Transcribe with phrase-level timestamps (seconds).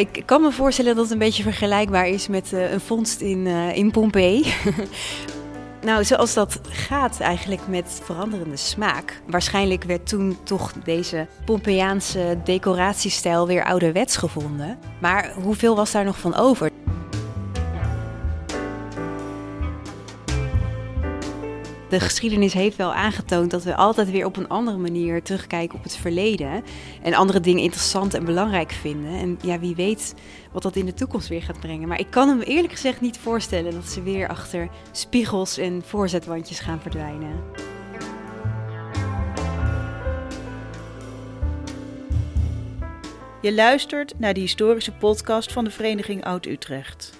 [0.00, 3.46] Ik kan me voorstellen dat het een beetje vergelijkbaar is met uh, een vondst in,
[3.46, 4.54] uh, in Pompeii.
[5.82, 9.20] nou, zoals dat gaat eigenlijk met veranderende smaak.
[9.26, 14.78] Waarschijnlijk werd toen toch deze Pompeiaanse decoratiestijl weer ouderwets gevonden.
[15.00, 16.70] Maar hoeveel was daar nog van over?
[21.90, 25.82] De geschiedenis heeft wel aangetoond dat we altijd weer op een andere manier terugkijken op
[25.82, 26.64] het verleden.
[27.02, 29.12] En andere dingen interessant en belangrijk vinden.
[29.12, 30.14] En ja, wie weet
[30.52, 31.88] wat dat in de toekomst weer gaat brengen.
[31.88, 36.60] Maar ik kan me eerlijk gezegd niet voorstellen dat ze weer achter spiegels en voorzetwandjes
[36.60, 37.40] gaan verdwijnen.
[43.42, 47.19] Je luistert naar de historische podcast van de Vereniging Oud-Utrecht.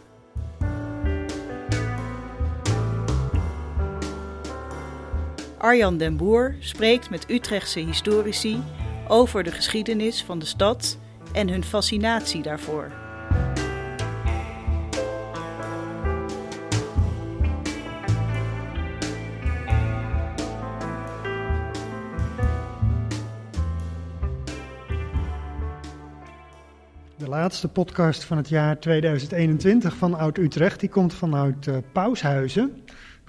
[5.61, 8.63] Arjan den Boer spreekt met Utrechtse historici
[9.09, 10.99] over de geschiedenis van de stad
[11.33, 12.91] en hun fascinatie daarvoor.
[27.17, 32.85] De laatste podcast van het jaar 2021 van Oud Utrecht, die komt vanuit uh, Paushuizen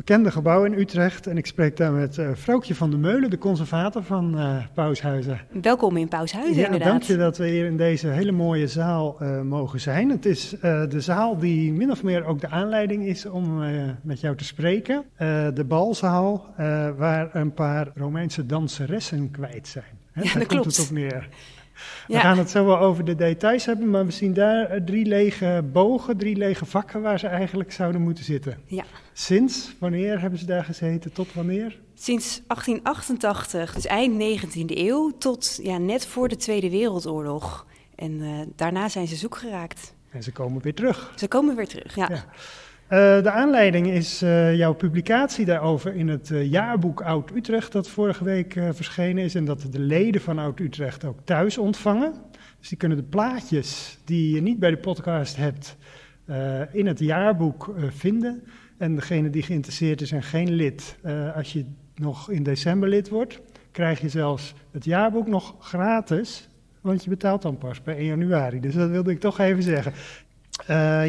[0.05, 1.27] bekende gebouw in Utrecht.
[1.27, 5.39] En ik spreek daar met uh, Vroukje van der Meulen, de conservator van uh, Paushuizen.
[5.61, 6.89] Welkom in Paushuizen, ja, inderdaad.
[6.89, 10.09] Dank je dat we hier in deze hele mooie zaal uh, mogen zijn.
[10.09, 10.49] Het is
[10.89, 13.63] de zaal die min of meer ook de aanleiding is om
[14.01, 15.03] met jou te spreken.
[15.53, 16.53] de balzaal,
[16.97, 19.99] waar een paar Romeinse danseressen kwijt zijn.
[20.11, 20.65] Hè, ja, dat klopt.
[20.77, 21.29] het op neer.
[22.07, 25.63] We gaan het zo wel over de details hebben, maar we zien daar drie lege
[25.71, 28.57] bogen, drie lege vakken waar ze eigenlijk zouden moeten zitten.
[28.65, 28.83] Ja.
[29.13, 31.13] Sinds wanneer hebben ze daar gezeten?
[31.13, 31.79] Tot wanneer?
[31.93, 37.65] Sinds 1888, dus eind 19e eeuw, tot ja, net voor de Tweede Wereldoorlog.
[37.95, 39.93] En uh, daarna zijn ze zoek geraakt.
[40.09, 41.13] En ze komen weer terug.
[41.15, 42.07] Ze komen weer terug, ja.
[42.09, 42.25] ja.
[42.91, 47.89] Uh, de aanleiding is uh, jouw publicatie daarover in het uh, jaarboek Oud Utrecht, dat
[47.89, 49.35] vorige week verschenen is.
[49.35, 52.13] En dat de leden van Oud Utrecht ook thuis ontvangen.
[52.59, 55.77] Dus die kunnen de plaatjes die je niet bij de podcast hebt,
[56.71, 58.43] in het jaarboek vinden.
[58.77, 60.97] En degene die geïnteresseerd is en geen lid,
[61.35, 66.49] als je nog in december lid wordt, krijg je zelfs het jaarboek nog gratis.
[66.81, 68.59] Want je betaalt dan pas bij 1 januari.
[68.59, 69.93] Dus dat wilde ik toch even zeggen.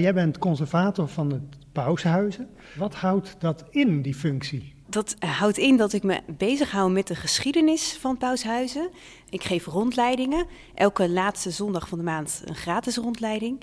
[0.00, 2.48] jij bent conservator van het Paushuizen.
[2.76, 4.74] Wat houdt dat in, die functie?
[4.88, 8.90] Dat houdt in dat ik me bezighoud met de geschiedenis van Paushuizen.
[9.30, 10.46] Ik geef rondleidingen.
[10.74, 13.60] Elke laatste zondag van de maand een gratis rondleiding.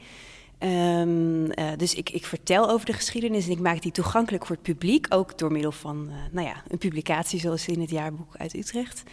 [0.64, 4.56] Um, uh, dus ik, ik, vertel over de geschiedenis en ik maak die toegankelijk voor
[4.56, 5.06] het publiek.
[5.10, 9.04] Ook door middel van uh, nou ja, een publicatie zoals in het jaarboek uit Utrecht.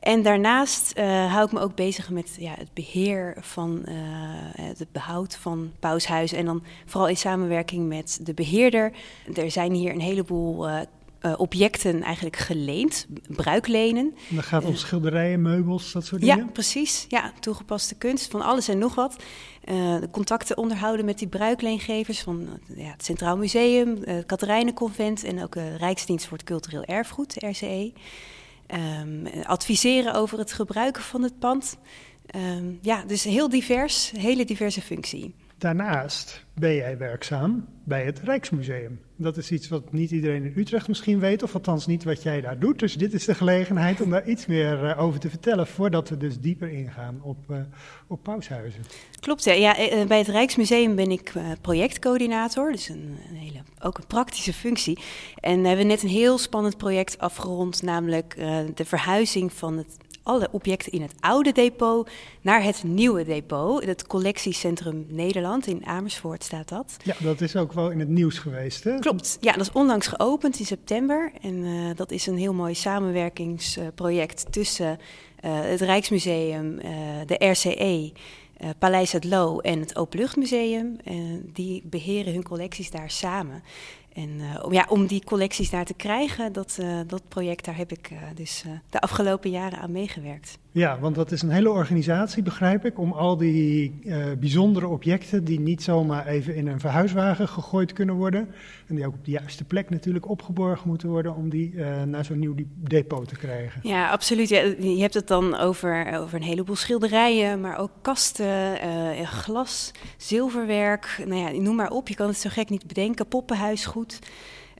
[0.00, 3.94] En daarnaast uh, hou ik me ook bezig met ja, het beheer van uh,
[4.76, 6.38] het behoud van paushuizen.
[6.38, 8.92] En dan vooral in samenwerking met de beheerder.
[9.34, 10.80] Er zijn hier een heleboel uh,
[11.36, 14.14] objecten eigenlijk geleend, bruiklenen.
[14.28, 16.36] En dat gaat om schilderijen, meubels, dat soort dingen?
[16.36, 17.04] Ja, precies.
[17.08, 19.16] Ja, toegepaste kunst, van alles en nog wat.
[19.64, 25.52] de contacten onderhouden met die bruikleengevers van ja, het Centraal Museum, het Katerijnenconvent en ook
[25.52, 27.92] de Rijksdienst voor het Cultureel Erfgoed, de RCE.
[28.74, 31.76] Um, adviseren over het gebruiken van het pand.
[32.36, 35.34] Um, ja, dus heel divers, hele diverse functie.
[35.60, 39.00] Daarnaast ben jij werkzaam bij het Rijksmuseum.
[39.16, 42.40] Dat is iets wat niet iedereen in Utrecht misschien weet, of althans niet wat jij
[42.40, 42.78] daar doet.
[42.78, 46.16] Dus dit is de gelegenheid om daar iets meer uh, over te vertellen, voordat we
[46.16, 47.56] dus dieper ingaan op, uh,
[48.06, 48.82] op Paushuizen.
[49.20, 49.52] Klopt, ja.
[49.52, 50.04] ja.
[50.06, 54.98] bij het Rijksmuseum ben ik projectcoördinator, dus een, een, hele, ook een praktische functie.
[55.34, 58.36] En we hebben net een heel spannend project afgerond, namelijk
[58.74, 59.96] de verhuizing van het
[60.30, 62.08] alle objecten in het oude depot
[62.40, 63.84] naar het nieuwe depot.
[63.84, 66.96] Het collectiecentrum Nederland in Amersfoort staat dat.
[67.04, 68.98] Ja, dat is ook wel in het nieuws geweest, hè?
[68.98, 69.38] Klopt.
[69.40, 71.32] Ja, dat is onlangs geopend in september.
[71.40, 74.98] En uh, dat is een heel mooi samenwerkingsproject tussen
[75.44, 76.90] uh, het Rijksmuseum, uh,
[77.26, 78.12] de RCE...
[78.62, 80.96] Uh, Paleis het Loo en het Openluchtmuseum.
[81.04, 81.14] Uh,
[81.52, 83.62] die beheren hun collecties daar samen.
[84.12, 87.92] En uh, ja, om die collecties daar te krijgen, dat, uh, dat project, daar heb
[87.92, 90.58] ik uh, dus de afgelopen jaren aan meegewerkt.
[90.72, 94.00] Ja, want dat is een hele organisatie, begrijp ik, om al die
[94.38, 98.48] bijzondere objecten die niet zomaar even in een verhuiswagen gegooid kunnen worden,
[98.86, 101.74] en die ook op de juiste plek natuurlijk opgeborgen moeten worden, om die
[102.06, 103.80] naar zo'n nieuw depot te krijgen.
[103.82, 104.48] Ja, absoluut.
[104.48, 108.76] Ja, je hebt het dan over, over een heleboel schilderijen, maar ook kasten,
[109.26, 112.08] glas, zilverwerk, nou ja, noem maar op.
[112.08, 113.99] Je kan het zo gek niet bedenken, poppenhuisgoed.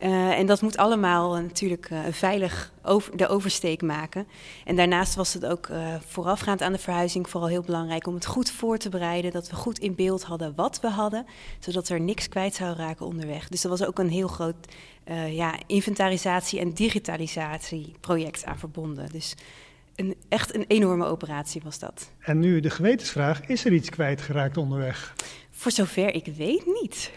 [0.02, 4.26] Uh, en dat moet allemaal uh, natuurlijk uh, veilig over, de oversteek maken.
[4.64, 5.69] En daarnaast was het ook
[6.06, 9.31] voorafgaand aan de verhuizing vooral heel belangrijk om het goed voor te bereiden.
[9.31, 11.26] Dat we goed in beeld hadden wat we hadden,
[11.58, 13.49] zodat er niks kwijt zou raken onderweg.
[13.49, 14.75] Dus er was ook een heel groot
[15.28, 19.08] ja, inventarisatie- en digitalisatieproject aan verbonden.
[19.12, 19.34] Dus
[19.94, 22.11] een, echt een enorme operatie was dat.
[22.20, 25.14] En nu de gewetensvraag: is er iets kwijtgeraakt onderweg?
[25.60, 27.10] Voor zover ik weet niet.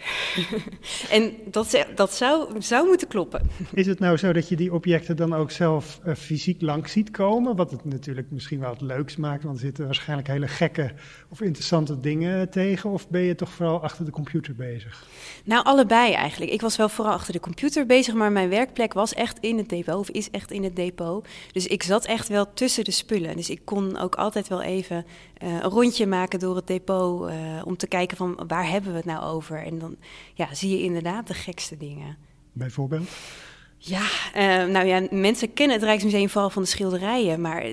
[1.18, 3.50] en dat, dat zou, zou moeten kloppen.
[3.74, 7.12] Is het nou zo dat je die objecten dan ook zelf uh, fysiek langs ziet
[7.12, 7.56] komen?
[7.56, 10.92] Wat het natuurlijk misschien wel het leuks maakt, want er zitten waarschijnlijk hele gekke
[11.30, 12.90] of interessante dingen tegen.
[12.90, 15.08] Of ben je toch vooral achter de computer bezig?
[15.44, 16.52] Nou, allebei eigenlijk.
[16.52, 19.70] Ik was wel vooral achter de computer bezig, maar mijn werkplek was echt in het
[19.70, 21.28] depot, of is echt in het depot.
[21.52, 23.36] Dus ik zat echt wel tussen de spullen.
[23.36, 25.06] Dus ik kon ook altijd wel even
[25.44, 29.06] een rondje maken door het depot uh, om te kijken van waar hebben we het
[29.06, 29.58] nou over?
[29.66, 29.96] En dan
[30.34, 32.18] ja, zie je inderdaad de gekste dingen.
[32.52, 33.10] Bijvoorbeeld?
[33.86, 34.02] Ja,
[34.36, 37.64] uh, nou ja, mensen kennen het Rijksmuseum vooral van de schilderijen, maar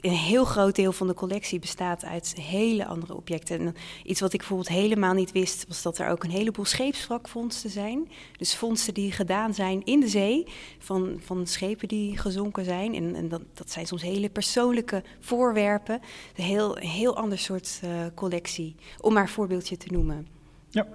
[0.00, 3.60] een heel groot deel van de collectie bestaat uit hele andere objecten.
[3.60, 3.74] En
[4.04, 8.08] iets wat ik bijvoorbeeld helemaal niet wist, was dat er ook een heleboel scheepswrakvondsten zijn.
[8.36, 10.46] Dus vondsten die gedaan zijn in de zee,
[10.78, 12.94] van, van schepen die gezonken zijn.
[12.94, 16.00] En, en dat, zijn soms hele persoonlijke voorwerpen.
[16.36, 20.26] Een heel, heel ander soort uh, collectie, om maar een voorbeeldje te noemen.
[20.70, 20.86] Ja,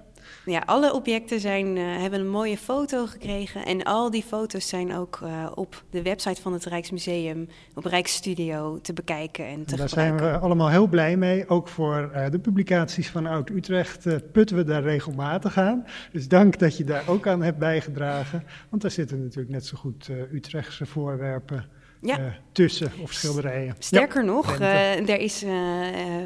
[0.44, 3.64] ja, alle objecten zijn, uh, hebben een mooie foto gekregen.
[3.64, 8.80] En al die foto's zijn ook uh, op de website van het Rijksmuseum, op Rijksstudio,
[8.80, 10.18] te bekijken en te Daar gebruiken.
[10.18, 11.48] zijn we allemaal heel blij mee.
[11.48, 15.86] Ook voor uh, de publicaties van Oud-Utrecht putten we daar regelmatig aan.
[16.12, 18.44] Dus dank dat je daar ook aan hebt bijgedragen.
[18.68, 22.18] Want daar zitten natuurlijk net zo goed Utrechtse voorwerpen ja.
[22.18, 23.76] uh, tussen of schilderijen.
[23.78, 25.50] Sterker ja, nog, uh, er is, uh,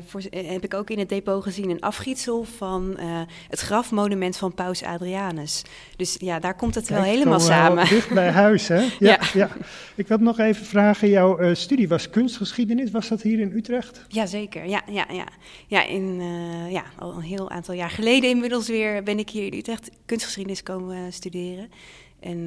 [0.07, 2.99] voor, heb ik ook in het depot gezien een afgietsel van
[3.49, 5.63] het grafmonument van Paus Adrianus.
[5.97, 7.89] Dus ja, daar komt het Kijk, wel helemaal wel samen.
[7.89, 8.81] Dicht bij huis, hè?
[8.99, 9.19] Ja, ja.
[9.35, 9.51] ja.
[9.95, 12.91] Ik wil nog even vragen, jouw studie was kunstgeschiedenis.
[12.91, 14.05] Was dat hier in Utrecht?
[14.09, 15.27] Jazeker, ja, ja, ja.
[15.67, 16.21] Ja, in,
[16.71, 20.63] ja, al een heel aantal jaar geleden inmiddels weer ben ik hier in Utrecht kunstgeschiedenis
[20.63, 21.71] komen studeren.
[22.21, 22.39] En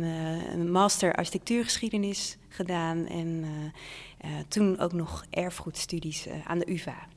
[0.54, 3.08] een master architectuurgeschiedenis gedaan.
[3.08, 7.08] En uh, uh, toen ook nog erfgoedstudies aan de UvA.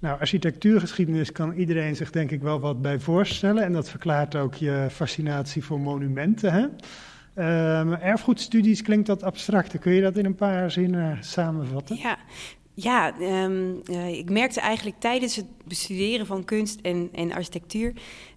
[0.00, 3.64] Nou, architectuurgeschiedenis kan iedereen zich denk ik wel wat bij voorstellen.
[3.64, 6.52] En dat verklaart ook je fascinatie voor monumenten.
[6.52, 6.66] Hè?
[7.80, 9.78] Um, erfgoedstudies klinkt dat abstract.
[9.78, 11.96] Kun je dat in een paar zinnen samenvatten?
[11.96, 12.18] Ja,
[12.78, 17.92] ja, um, uh, ik merkte eigenlijk tijdens het bestuderen van kunst en, en architectuur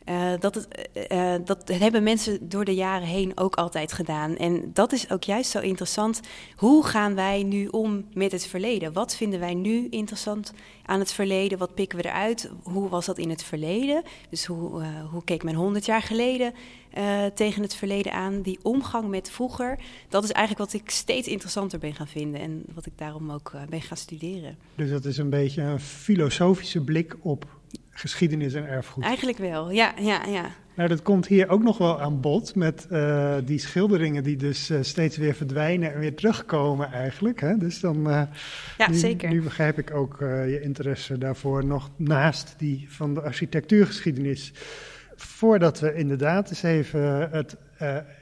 [0.09, 4.37] uh, dat, het, uh, dat hebben mensen door de jaren heen ook altijd gedaan.
[4.37, 6.19] En dat is ook juist zo interessant.
[6.55, 8.93] Hoe gaan wij nu om met het verleden?
[8.93, 10.53] Wat vinden wij nu interessant
[10.85, 11.57] aan het verleden?
[11.57, 12.51] Wat pikken we eruit?
[12.63, 14.03] Hoe was dat in het verleden?
[14.29, 16.53] Dus hoe, hoe keek men honderd jaar geleden
[17.33, 18.41] tegen het verleden aan?
[18.41, 22.41] Die omgang met vroeger, dat is eigenlijk wat ik steeds interessanter ben gaan vinden.
[22.41, 24.57] En wat ik daarom ook ben gaan studeren.
[24.75, 27.45] Dus dat is een beetje een filosofische blik op
[27.89, 29.03] geschiedenis en erfgoed.
[29.03, 30.51] Eigenlijk wel, ja, ja, ja.
[30.75, 34.69] Nou, dat komt hier ook nog wel aan bod met uh, die schilderingen die dus
[34.69, 37.41] uh, steeds weer verdwijnen en weer terugkomen eigenlijk.
[37.41, 37.57] Hè?
[37.57, 38.21] Dus dan, uh,
[38.77, 39.29] ja, nu, zeker.
[39.29, 44.51] nu begrijp ik ook je interesse daarvoor nog naast die van de architectuurgeschiedenis.
[45.21, 47.55] Voordat we inderdaad eens even het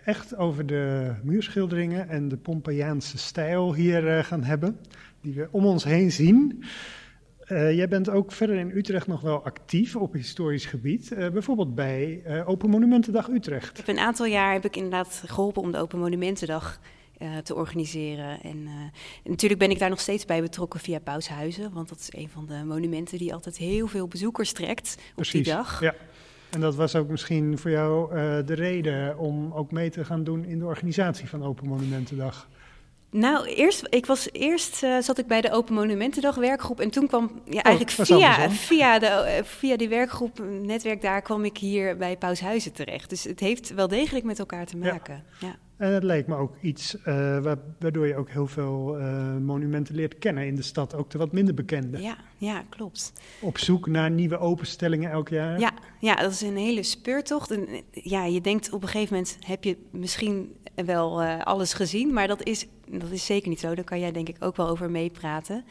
[0.05, 4.77] echt over de muurschilderingen en de Pompeiaanse stijl hier gaan hebben,
[5.21, 6.63] die we om ons heen zien.
[7.47, 12.23] Uh, jij bent ook verder in Utrecht nog wel actief op historisch gebied, bijvoorbeeld bij
[12.45, 13.87] Open Monumentendag Utrecht.
[13.87, 16.79] Een aantal jaar heb ik inderdaad geholpen om de Open Monumentendag
[17.43, 18.41] te organiseren.
[18.41, 18.67] En,
[19.23, 22.29] en, natuurlijk ben ik daar nog steeds bij betrokken via Paushuizen, want dat is een
[22.29, 25.81] van de monumenten die altijd heel veel bezoekers trekt op Precies, die dag.
[25.81, 25.95] Ja.
[26.49, 30.45] En dat was ook misschien voor jou de reden om ook mee te gaan doen
[30.45, 32.47] in de organisatie van Open Monumentendag.
[33.11, 36.79] Nou, eerst, ik was, eerst uh, zat ik bij de Open Monumentendag werkgroep.
[36.79, 41.45] En toen kwam ja, Oh, eigenlijk via, via, de, via die werkgroep, netwerk daar, kwam
[41.45, 43.09] ik hier bij Paushuizen terecht.
[43.09, 45.23] Dus het heeft wel degelijk met elkaar te maken.
[45.39, 45.47] Ja.
[45.47, 45.55] ja.
[45.77, 47.03] En het lijkt me ook iets uh,
[47.79, 51.31] waardoor je ook heel veel uh, monumenten leert kennen in de stad, ook de wat
[51.31, 52.01] minder bekende.
[52.01, 53.13] Ja, ja, klopt.
[53.41, 55.59] Op zoek naar nieuwe openstellingen elk jaar.
[55.59, 57.51] Ja, ja dat is een hele speurtocht.
[57.51, 60.55] En ja, je denkt op een gegeven moment heb je misschien
[60.85, 63.75] wel uh, alles gezien, maar dat is, dat is zeker niet zo.
[63.75, 65.65] Daar kan jij denk ik ook wel over meepraten.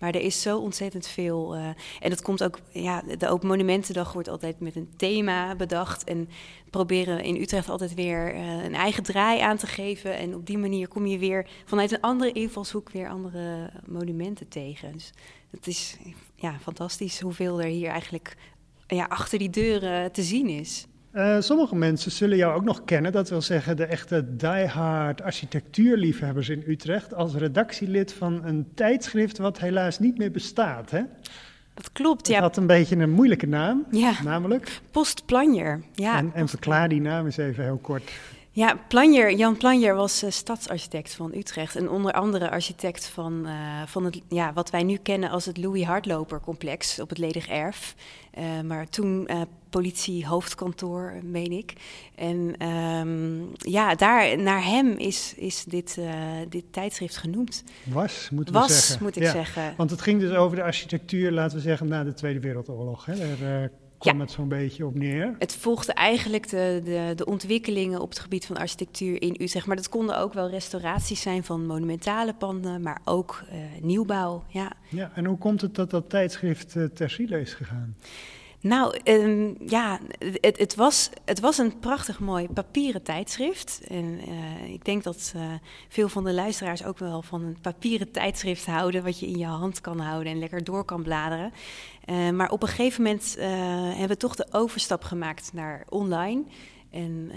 [0.00, 1.56] Maar er is zo ontzettend veel.
[1.56, 1.66] Uh,
[2.00, 6.04] en dat komt ook, ja, de Open Monumentendag wordt altijd met een thema bedacht.
[6.04, 6.28] En
[6.70, 10.16] proberen in Utrecht altijd weer uh, een eigen draai aan te geven.
[10.16, 14.92] En op die manier kom je weer vanuit een andere invalshoek weer andere monumenten tegen.
[14.92, 15.12] Dus
[15.50, 15.96] het is
[16.34, 18.36] ja, fantastisch hoeveel er hier eigenlijk
[18.86, 20.86] ja, achter die deuren te zien is.
[21.14, 26.48] Uh, sommige mensen zullen jou ook nog kennen, dat wil zeggen de echte diehard architectuurliefhebbers
[26.48, 30.90] in Utrecht, als redactielid van een tijdschrift wat helaas niet meer bestaat.
[30.90, 31.02] Hè?
[31.74, 32.34] Dat klopt, ja.
[32.34, 34.12] Het had een beetje een moeilijke naam, ja.
[34.24, 34.80] namelijk.
[34.90, 36.18] Postplanjer, ja.
[36.18, 38.10] En, en verklaar die naam eens even heel kort.
[38.52, 41.76] Ja, Planjer, Jan Planjer was uh, stadsarchitect van Utrecht.
[41.76, 45.56] En onder andere architect van, uh, van het, ja, wat wij nu kennen als het
[45.56, 47.94] Louis Hardloper complex op het Ledig Erf.
[48.38, 49.28] Uh, maar toen
[49.70, 51.72] politie-hoofdkantoor, meen ik.
[52.14, 55.98] En um, ja, daar, naar hem is, is dit,
[56.48, 57.64] dit tijdschrift genoemd.
[57.84, 59.02] Was, moeten Was, we zeggen.
[59.02, 59.30] moet ik ja.
[59.30, 59.74] zeggen.
[59.76, 63.04] Want het ging dus over de architectuur, laten we zeggen, na de Tweede Wereldoorlog.
[63.04, 63.16] Hè?
[63.16, 64.20] Daar, kwam ja.
[64.20, 65.34] het zo'n beetje op neer.
[65.38, 69.66] Het volgde eigenlijk de, de, de, ontwikkelingen op het gebied van architectuur in Utrecht.
[69.66, 74.44] Maar dat konden ook wel restauraties zijn van monumentale panden, maar ook uh, nieuwbouw.
[74.48, 74.72] Ja.
[74.88, 77.96] ja, en hoe komt het dat dat tijdschrift uh, ter ziele is gegaan?
[78.62, 80.00] Nou, um, ja,
[80.40, 83.80] het, het, was, het was een prachtig mooi papieren tijdschrift.
[83.88, 85.42] En uh, ik denk dat uh,
[85.88, 89.46] veel van de luisteraars ook wel van een papieren tijdschrift houden, wat je in je
[89.46, 91.52] hand kan houden en lekker door kan bladeren.
[92.06, 96.44] Uh, maar op een gegeven moment hebben we toch de overstap gemaakt naar online.
[96.90, 97.30] En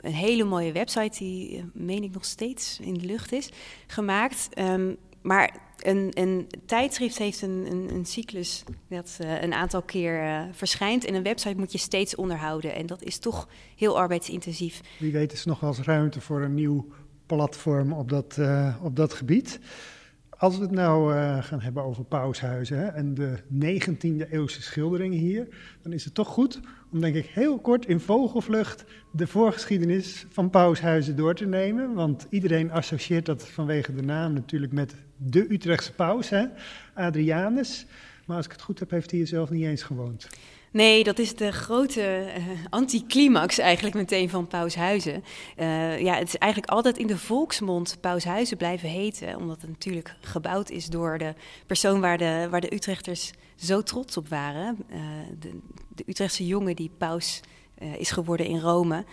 [0.00, 3.50] een hele mooie website, die meen ik nog steeds in de lucht is,
[3.86, 4.48] gemaakt.
[4.58, 5.56] Um, maar
[5.86, 11.04] een, tijdschrift heeft een, een, een cyclus dat uh, een aantal keer uh, verschijnt.
[11.04, 12.74] En een website moet je steeds onderhouden.
[12.74, 14.80] En dat is toch heel arbeidsintensief.
[14.98, 16.86] Wie weet is nog wel eens ruimte voor een nieuw
[17.26, 19.60] platform op dat, uh, op dat gebied.
[20.40, 25.48] Als we het nou gaan hebben over paushuizen hè, en de 19e eeuwse schilderingen hier,
[25.82, 26.60] dan is het toch goed
[26.92, 31.94] om denk ik heel kort in vogelvlucht de voorgeschiedenis van paushuizen door te nemen.
[31.94, 36.46] Want iedereen associeert dat vanwege de naam natuurlijk met de Utrechtse paus, hè,
[36.94, 37.86] Adrianus.
[38.26, 40.28] Maar als ik het goed heb, heeft hij hier zelf niet eens gewoond.
[40.72, 45.24] Nee, dat is de grote uh, anticlimax eigenlijk meteen van Paushuizen.
[45.56, 50.14] Uh, ja, het is eigenlijk altijd in de volksmond Paushuizen blijven heten, omdat het natuurlijk
[50.20, 51.34] gebouwd is door de
[51.66, 54.78] persoon waar de, waar de Utrechters zo trots op waren.
[54.90, 54.98] Uh,
[55.38, 55.58] de,
[55.88, 57.40] de Utrechtse jongen die paus
[57.98, 59.04] is geworden in Rome.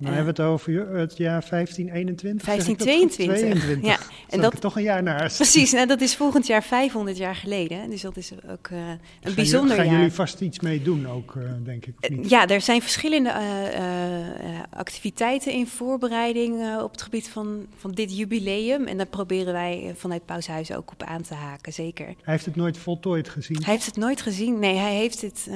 [0.00, 2.46] Dan hebben we het over het jaar 1521.
[2.46, 3.82] 1522.
[3.82, 3.98] Ja,
[4.34, 5.36] en dat is toch een jaar naast.
[5.36, 7.90] Precies, nou, dat is volgend jaar 500 jaar geleden.
[7.90, 8.78] Dus dat is ook uh,
[9.22, 9.86] een bijzonder jaar.
[9.86, 11.94] Gaan jullie vast iets mee doen ook, uh, denk ik?
[12.00, 12.30] Of niet?
[12.30, 18.86] ja, er zijn verschillende uh, activiteiten in voorbereiding op het gebied van, van dit jubileum.
[18.86, 22.06] En daar proberen wij vanuit Paushuis ook op aan te haken, zeker.
[22.06, 23.62] Hij heeft het nooit voltooid gezien?
[23.64, 24.58] Hij heeft het nooit gezien.
[24.58, 25.48] Nee, hij heeft het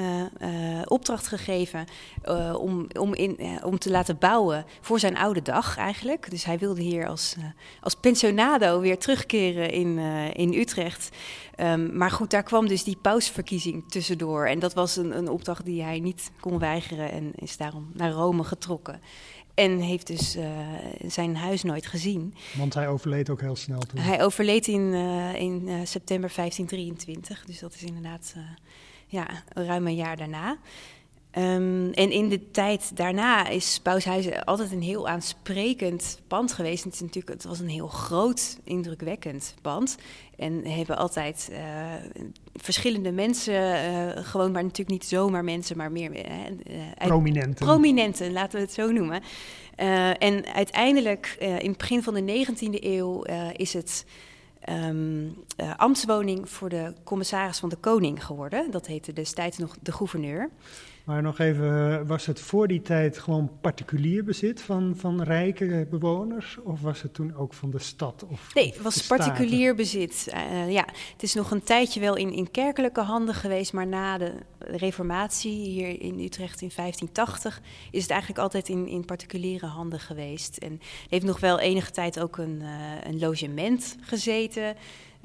[0.84, 1.84] opdracht gegeven
[2.58, 4.31] om, om, in, om te laten bouwen
[4.80, 6.30] voor zijn oude dag eigenlijk.
[6.30, 7.44] Dus hij wilde hier als, uh,
[7.80, 11.08] als pensionado weer terugkeren in, uh, in Utrecht.
[11.56, 14.46] Um, maar goed, daar kwam dus die pausverkiezing tussendoor.
[14.46, 18.10] En dat was een, een opdracht die hij niet kon weigeren en is daarom naar
[18.10, 19.00] Rome getrokken.
[19.54, 20.44] En heeft dus uh,
[21.06, 22.34] zijn huis nooit gezien.
[22.56, 24.00] Want hij overleed ook heel snel toen.
[24.00, 24.94] Hij overleed in,
[25.34, 27.44] in september 1523.
[27.44, 28.34] Dus dat is inderdaad
[29.06, 30.58] ja, ruim een jaar daarna.
[31.38, 36.84] Um, en in de tijd daarna is Paushuizen altijd een heel aansprekend pand geweest.
[36.84, 39.96] Het, is natuurlijk, het was een heel groot, indrukwekkend pand.
[40.36, 41.58] En hebben altijd uh,
[42.54, 46.26] verschillende mensen uh, gewoond, maar natuurlijk niet zomaar mensen, maar meer uh,
[46.98, 47.66] prominenten.
[47.66, 49.22] Prominenten, laten we het zo noemen.
[50.18, 53.22] en uiteindelijk, in het begin van de 19e eeuw,
[53.56, 54.04] is het
[54.68, 55.34] um,
[55.76, 58.70] ambtswoning voor de commissaris van de Koning geworden.
[58.70, 60.50] Dat heette destijds nog de gouverneur.
[61.04, 66.58] Maar nog even, was het voor die tijd gewoon particulier bezit van, van rijke bewoners?
[66.62, 68.24] Of was het toen ook van de stad?
[68.28, 70.32] Of, nee, het was particulier bezit.
[70.34, 74.18] Uh, ja, het is nog een tijdje wel in, in kerkelijke handen geweest, maar na
[74.18, 80.00] de reformatie hier in Utrecht in 1580 is het eigenlijk altijd in, in particuliere handen
[80.00, 80.56] geweest.
[80.56, 82.68] En heeft nog wel enige tijd ook een, uh,
[83.02, 84.76] een logement gezeten.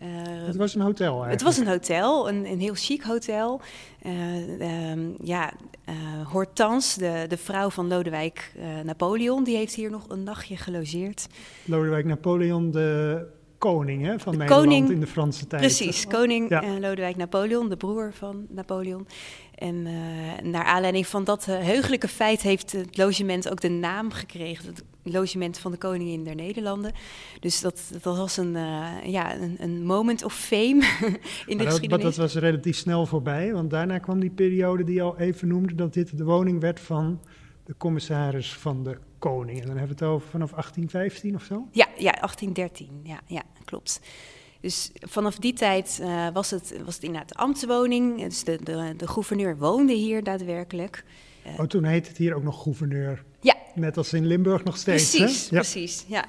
[0.03, 0.07] Uh,
[0.45, 1.31] het was een hotel eigenlijk.
[1.31, 3.61] Het was een hotel, een, een heel chic hotel.
[4.05, 5.53] Uh, um, ja,
[5.89, 5.95] uh,
[6.27, 8.51] Hortense, de, de vrouw van Lodewijk
[8.83, 11.27] Napoleon, die heeft hier nog een nachtje gelogeerd.
[11.65, 13.25] Lodewijk Napoleon, de
[13.57, 15.61] koning hè, van de Nederland koning, in de Franse tijd.
[15.61, 16.79] Precies, koning ja.
[16.79, 19.07] Lodewijk Napoleon, de broer van Napoleon.
[19.55, 19.81] En
[20.43, 24.75] naar aanleiding van dat heugelijke feit heeft het logement ook de naam gekregen.
[25.11, 26.91] Logement van de koningin der Nederlanden.
[27.39, 30.59] Dus dat, dat was een, uh, ja, een, een, moment of fame
[31.45, 31.89] in de dat, geschiedenis.
[31.89, 35.47] Maar dat was relatief snel voorbij, want daarna kwam die periode die je al even
[35.47, 37.19] noemde, dat dit de woning werd van
[37.63, 39.59] de commissaris van de koning.
[39.59, 41.67] En dan hebben we het over vanaf 1815 of zo?
[41.71, 43.99] Ja, ja 1813, ja, ja klopt.
[44.61, 48.21] Dus vanaf die tijd uh, was, het, was het inderdaad de ambtswoning.
[48.21, 51.03] Dus de, de, de gouverneur woonde hier daadwerkelijk.
[51.57, 53.23] oh, toen heette het hier ook nog gouverneur.
[53.77, 53.83] Ja.
[53.83, 55.15] Net als in Limburg nog steeds.
[55.15, 55.55] Precies, hè?
[55.55, 55.61] Ja.
[55.61, 56.05] precies.
[56.07, 56.25] Ja.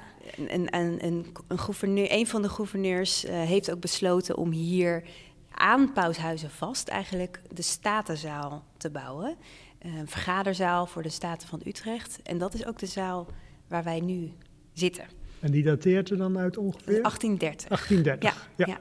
[0.47, 5.03] En, en, en een, gouverneur, een van de gouverneurs uh, heeft ook besloten om hier
[5.51, 9.35] aan Paushuizen vast eigenlijk de Statenzaal te bouwen.
[9.79, 12.19] Een vergaderzaal voor de Staten van Utrecht.
[12.23, 13.27] En dat is ook de zaal
[13.67, 14.31] waar wij nu
[14.73, 15.05] zitten.
[15.39, 17.01] En die dateert er dan uit ongeveer?
[17.01, 17.67] 1830.
[17.67, 18.65] 1830, ja.
[18.65, 18.79] ja.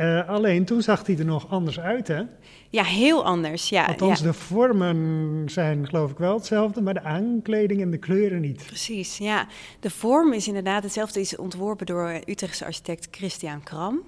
[0.00, 2.22] Uh, alleen toen zag hij er nog anders uit, hè?
[2.70, 3.68] Ja, heel anders.
[3.68, 4.26] Ja, Althans, ja.
[4.26, 8.66] de vormen zijn geloof ik wel hetzelfde, maar de aankleding en de kleuren niet.
[8.66, 9.46] Precies, ja.
[9.80, 14.02] De vorm is inderdaad hetzelfde, is ontworpen door Utrechtse architect Christian Kram.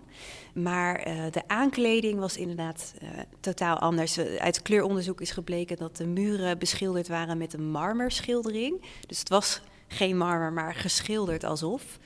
[0.54, 3.08] Maar uh, de aankleding was inderdaad uh,
[3.40, 4.18] totaal anders.
[4.18, 8.84] Uit kleuronderzoek is gebleken dat de muren beschilderd waren met een marmerschildering.
[9.06, 9.60] Dus het was
[9.92, 11.98] geen marmer, maar geschilderd alsof.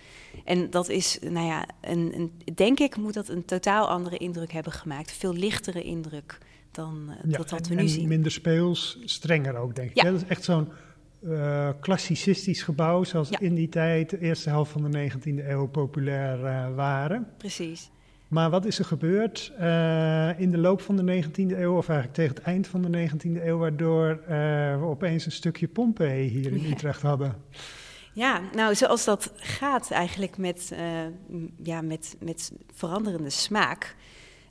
[0.45, 4.53] En dat is, nou ja, een, een, denk ik moet dat een totaal andere indruk
[4.53, 5.13] hebben gemaakt.
[5.13, 6.39] Veel lichtere indruk
[6.71, 8.09] dan uh, ja, dat en, we nu en zien.
[8.09, 9.97] minder speels, strenger ook, denk ik.
[9.97, 10.11] Ja.
[10.11, 10.69] Dat is echt zo'n
[11.23, 13.39] uh, klassicistisch gebouw, zoals Ja.
[13.39, 17.27] in die tijd, de eerste helft van de 19e eeuw, populair uh, waren.
[17.39, 17.91] Precies.
[18.35, 22.19] Maar wat is er gebeurd uh, in de loop van de 19e eeuw, of eigenlijk
[22.19, 24.27] tegen het eind van de 19e eeuw, waardoor uh,
[24.79, 26.71] we opeens een stukje Pompeii hier in Ja.
[26.71, 27.35] Utrecht hadden?
[28.13, 30.79] Ja, nou, zoals dat gaat eigenlijk met, uh,
[31.63, 33.97] ja, met, met veranderende smaak.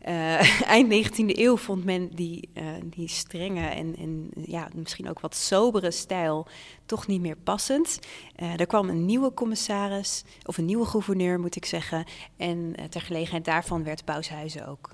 [0.08, 5.20] Uh, eind 19e eeuw vond men die, uh, die strenge en, en ja, misschien ook
[5.20, 6.48] wat sobere stijl
[6.86, 8.00] toch niet meer passend.
[8.42, 12.06] Uh, er kwam een nieuwe commissaris, of een nieuwe gouverneur moet ik zeggen.
[12.38, 14.90] En ter gelegenheid daarvan werd Paushuizen ook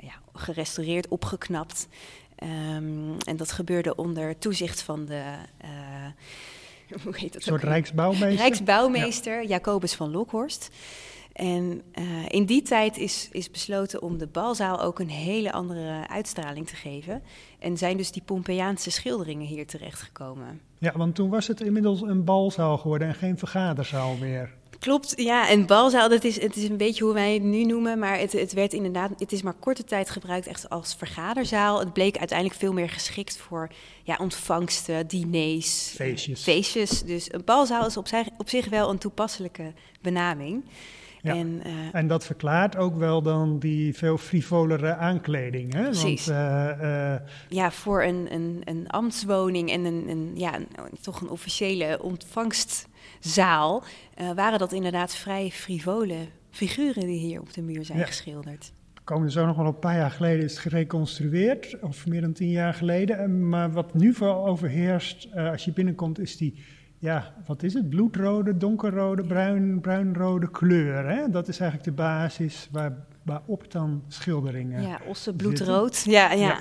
[0.00, 1.88] ja, gerestaureerd, opgeknapt.
[2.74, 5.22] Um, en dat gebeurde onder toezicht van de
[7.04, 7.68] hoe heet dat Een soort ook?
[7.68, 8.36] Rijksbouwmeester?
[8.36, 10.70] Rijksbouwmeester Jacobus van Lokhorst.
[11.38, 16.08] En uh, in die tijd is, is besloten om de balzaal ook een hele andere
[16.08, 17.22] uitstraling te geven.
[17.58, 20.60] En zijn dus die Pompeiaanse schilderingen hier terechtgekomen.
[20.78, 24.50] Ja, want toen was het inmiddels een balzaal geworden en geen vergaderzaal meer.
[24.78, 25.48] Klopt, ja.
[25.48, 28.32] En balzaal, dat is, het is een beetje hoe wij het nu noemen, maar het,
[28.32, 31.78] het werd inderdaad, het is maar korte tijd gebruikt echt als vergaderzaal.
[31.78, 33.68] Het bleek uiteindelijk veel meer geschikt voor
[34.02, 36.42] ja, ontvangsten, diners, Feestjes.
[36.42, 37.02] feestjes.
[37.02, 38.06] Dus een balzaal is op
[38.38, 40.64] op zich wel een toepasselijke benaming.
[41.34, 41.40] Ja.
[41.40, 45.72] En, uh, En dat verklaart ook wel dan die veel frivolere aankleding.
[45.74, 45.82] Hè?
[45.82, 46.26] Precies.
[46.26, 47.14] Want, uh, uh,
[47.48, 50.66] ja, voor een, een, een ambtswoning en een, een, ja, een,
[51.00, 53.82] toch een officiële ontvangstzaal
[54.34, 56.16] waren dat inderdaad vrij frivole
[56.50, 58.04] figuren die hier op de muur zijn Ja.
[58.06, 58.72] geschilderd.
[59.04, 62.50] komen zo nog wel een paar jaar geleden is het gereconstrueerd, of meer dan tien
[62.50, 63.18] jaar geleden.
[63.18, 66.54] En- Maar wat nu vooral overheerst eh, als je binnenkomt, is die,
[66.98, 67.88] ja, wat is het?
[67.88, 71.08] Bloedrode, donkerrode, bruin, bruinrode kleur.
[71.08, 71.30] Hè?
[71.30, 74.82] Dat is eigenlijk de basis waar, waarop dan schilderingen.
[74.82, 76.04] Ja, ossenbloedrood.
[76.04, 76.46] Ja, ja.
[76.46, 76.60] Ja.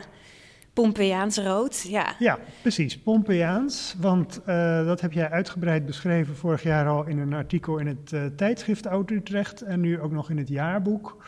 [0.74, 1.86] Pompeiaans rood.
[1.88, 2.16] Ja.
[2.20, 3.00] Ja, precies.
[3.00, 3.96] Pompeiaans.
[4.00, 8.14] Want eh, dat heb jij uitgebreid beschreven vorig jaar al in een artikel in het
[8.14, 9.62] eh, tijdschrift Oud Utrecht.
[9.62, 11.24] En nu ook nog in het jaarboek.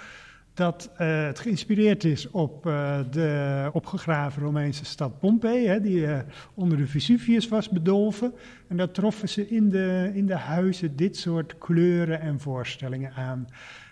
[0.59, 5.67] Dat eh, het geïnspireerd is op eh, de opgegraven Romeinse stad Pompeii.
[5.67, 6.19] Hè, die eh,
[6.53, 8.33] onder de Vesuvius was bedolven.
[8.67, 13.47] En daar troffen ze in de, in de huizen dit soort kleuren en voorstellingen aan.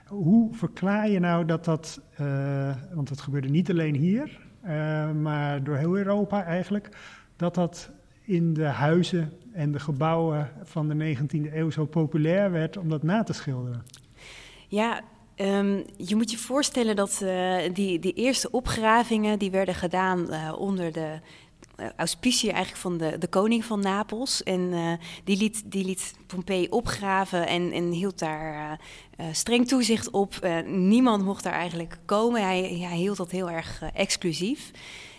[0.05, 2.01] Hoe verklaar je nou dat dat,
[2.93, 4.39] want dat gebeurde niet alleen hier,
[5.21, 6.89] maar door heel Europa eigenlijk,
[7.35, 12.77] dat dat in de huizen en de gebouwen van de 19e eeuw zo populair werd
[12.77, 13.83] om dat na te schilderen?
[14.67, 15.01] Ja,
[15.37, 20.53] ehm, je moet je voorstellen dat eh, die, die eerste opgravingen die werden gedaan eh,
[20.57, 21.19] onder de
[21.79, 24.43] uh, auspiciën eigenlijk van de, de koning van Napels.
[24.43, 28.77] En eh, die, liet, die liet Pompeii opgraven en, en hield daar eh,
[29.17, 30.35] eh, streng toezicht op.
[30.35, 32.41] Eh, niemand mocht daar eigenlijk komen.
[32.41, 34.71] Hij, hield dat heel erg eh, exclusief.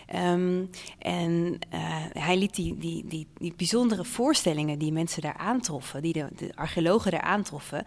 [0.05, 0.65] Ehm,
[0.99, 1.79] en eh,
[2.13, 7.21] hij liet die, die, die, bijzondere voorstellingen die mensen daar aantroffen, die de archeologen daar
[7.21, 7.85] aantroffen,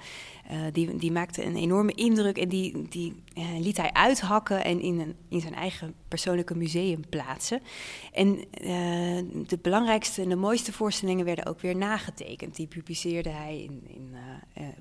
[0.53, 4.81] eh, die, die maakten een enorme indruk en die, die eh, liet hij uithakken en
[4.81, 7.61] in, een, in zijn eigen persoonlijke museum plaatsen.
[8.13, 8.67] En eh,
[9.47, 12.57] de belangrijkste en de mooiste voorstellingen werden ook weer nagetekend.
[12.57, 14.15] Die publiceerde hij in, in,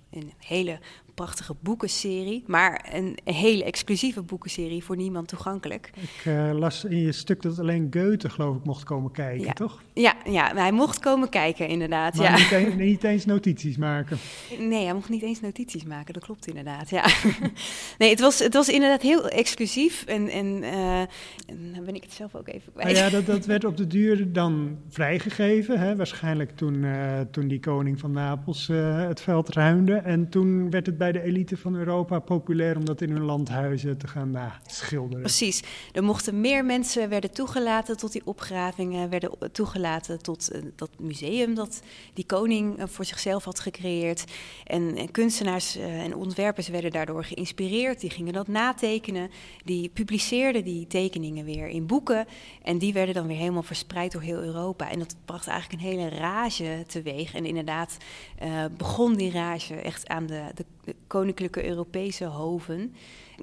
[0.10, 0.80] in een hele
[1.16, 5.90] prachtige boekenserie, maar een, een hele exclusieve boekenserie voor niemand toegankelijk.
[5.96, 9.54] Ik las in je stuk dat alleen Goethe, geloof ik, mocht komen kijken, Ja.
[9.54, 9.84] toch?
[9.94, 12.16] Ja, ja, hij mocht komen kijken, inderdaad.
[12.16, 12.38] Maar ja.
[12.38, 14.18] niet, een- niet eens notities maken.
[14.60, 16.90] Nee, hij mocht niet eens notities maken, dat klopt inderdaad.
[16.90, 17.06] Ja.
[18.00, 20.04] nee, het was, het was inderdaad heel exclusief.
[20.06, 22.94] En, en, uh, en dan ben ik het zelf ook even kwijt.
[22.94, 25.80] Nou ja, dat, dat werd op de duur dan vrijgegeven.
[25.80, 25.96] Hè?
[25.96, 29.96] Waarschijnlijk toen, uh, toen die koning van Napels uh, het veld ruimde.
[29.96, 33.98] En toen werd het bij de elite van Europa populair om dat in hun landhuizen
[33.98, 35.22] te gaan schilderen.
[35.22, 35.64] Precies.
[35.94, 41.82] Er mochten meer mensen werden toegelaten tot die opgravingen, werden toegelaten tot dat museum dat
[42.14, 44.24] die koning voor zichzelf had gecreëerd.
[44.64, 48.00] En, en kunstenaars en ontwerpers werden daardoor geïnspireerd.
[48.00, 49.30] Die gingen dat natekenen.
[49.64, 52.26] Die publiceerden die tekeningen weer in boeken.
[52.64, 54.90] En die werden dan weer helemaal verspreid door heel Europa.
[54.90, 57.34] En dat bracht eigenlijk een hele rage teweeg.
[57.34, 57.98] En inderdaad
[58.44, 62.96] uh, begon die rage echt aan de, de, koninklijke Europese hoven.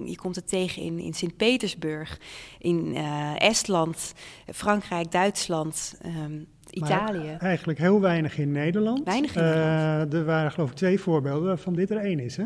[0.05, 2.21] Je komt het tegen in, in Sint-Petersburg,
[2.59, 4.13] in uh, Estland,
[4.47, 5.99] Frankrijk, Duitsland.
[6.07, 6.47] Um,
[6.85, 7.37] Italië.
[7.39, 9.05] Eigenlijk heel weinig in Nederland.
[9.05, 10.13] Weinig in Nederland.
[10.13, 12.45] Uh, er waren geloof ik twee voorbeelden waarvan dit er één is, hè?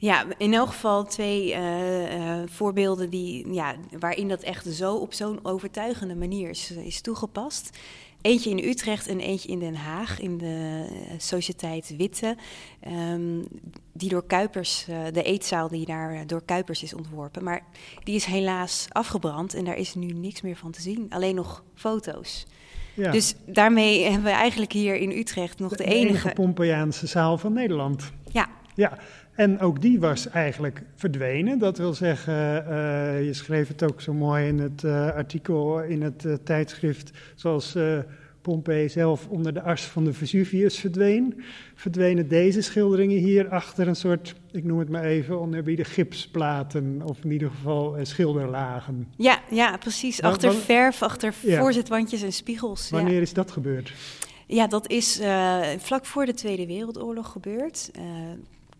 [0.00, 5.12] Ja, in elk geval twee uh, uh, voorbeelden die, ja, waarin dat echt zo op
[5.12, 7.78] zo'n overtuigende manier is, is toegepast.
[8.20, 10.86] Eentje in Utrecht en eentje in Den Haag, in de
[11.18, 12.36] Sociëteit Witte.
[13.12, 13.46] Um,
[13.92, 17.44] die door Kuipers, uh, de eetzaal die daar door Kuipers is ontworpen.
[17.44, 17.62] Maar
[18.04, 21.06] die is helaas afgebrand en daar is nu niks meer van te zien.
[21.08, 22.46] Alleen nog foto's.
[22.98, 23.10] Ja.
[23.10, 26.08] Dus daarmee hebben we eigenlijk hier in Utrecht nog de, de enige...
[26.08, 28.12] enige Pompeiaanse zaal van Nederland.
[28.32, 28.48] Ja.
[28.74, 28.98] Ja,
[29.34, 31.58] en ook die was eigenlijk verdwenen.
[31.58, 36.02] Dat wil zeggen, uh, je schreef het ook zo mooi in het uh, artikel in
[36.02, 37.76] het uh, tijdschrift, zoals
[38.48, 41.42] Pompei zelf onder de as van de Vesuvius verdween,
[41.74, 47.24] verdwenen deze schilderingen hier achter een soort, ik noem het maar even, oneerbiedig gipsplaten, of
[47.24, 49.08] in ieder geval schilderlagen.
[49.16, 50.22] Ja, ja precies.
[50.22, 51.60] Achter verf, achter ja.
[51.60, 52.90] voorzetwandjes en spiegels.
[52.90, 53.20] Wanneer ja.
[53.20, 53.92] is dat gebeurd?
[54.46, 55.20] Ja, dat is
[55.78, 57.90] vlak voor de Tweede Wereldoorlog gebeurd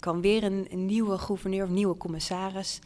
[0.00, 2.78] kwam weer een, een, nieuwe gouverneur of nieuwe commissaris.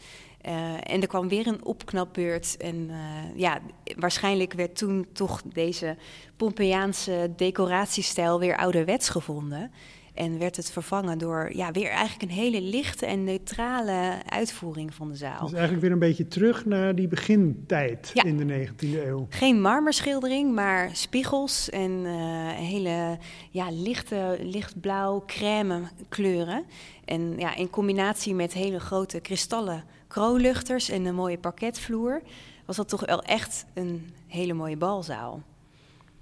[0.46, 2.56] Uh, en er kwam weer een opknapbeurt.
[2.56, 2.96] En uh,
[3.34, 3.60] ja,
[3.96, 5.96] waarschijnlijk werd toen toch deze
[6.36, 9.70] Pompeiaanse decoratiestijl weer ouderwets gevonden.
[10.14, 15.08] En werd het vervangen door ja, weer eigenlijk een hele lichte en neutrale uitvoering van
[15.08, 15.40] de zaal.
[15.40, 18.24] Dus eigenlijk weer een beetje terug naar die begintijd ja.
[18.24, 19.26] in de 19e eeuw.
[19.28, 23.18] Geen marmerschildering, maar spiegels en uh, hele
[23.50, 26.64] ja, lichte, lichtblauw, crème kleuren.
[27.04, 32.22] En ja, in combinatie met hele grote kristallen kroonluchters en een mooie parketvloer...
[32.66, 35.42] was dat toch wel echt een hele mooie balzaal.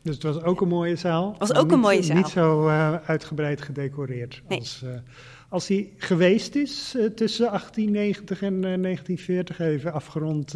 [0.03, 1.37] Dus het was ook een mooie zaal.
[1.38, 2.16] was ook niet, een mooie zaal.
[2.16, 4.59] Niet zo uh, uitgebreid gedecoreerd nee.
[4.59, 4.90] als, uh,
[5.48, 10.55] als hij geweest is uh, tussen 1890 en 1940, even afgerond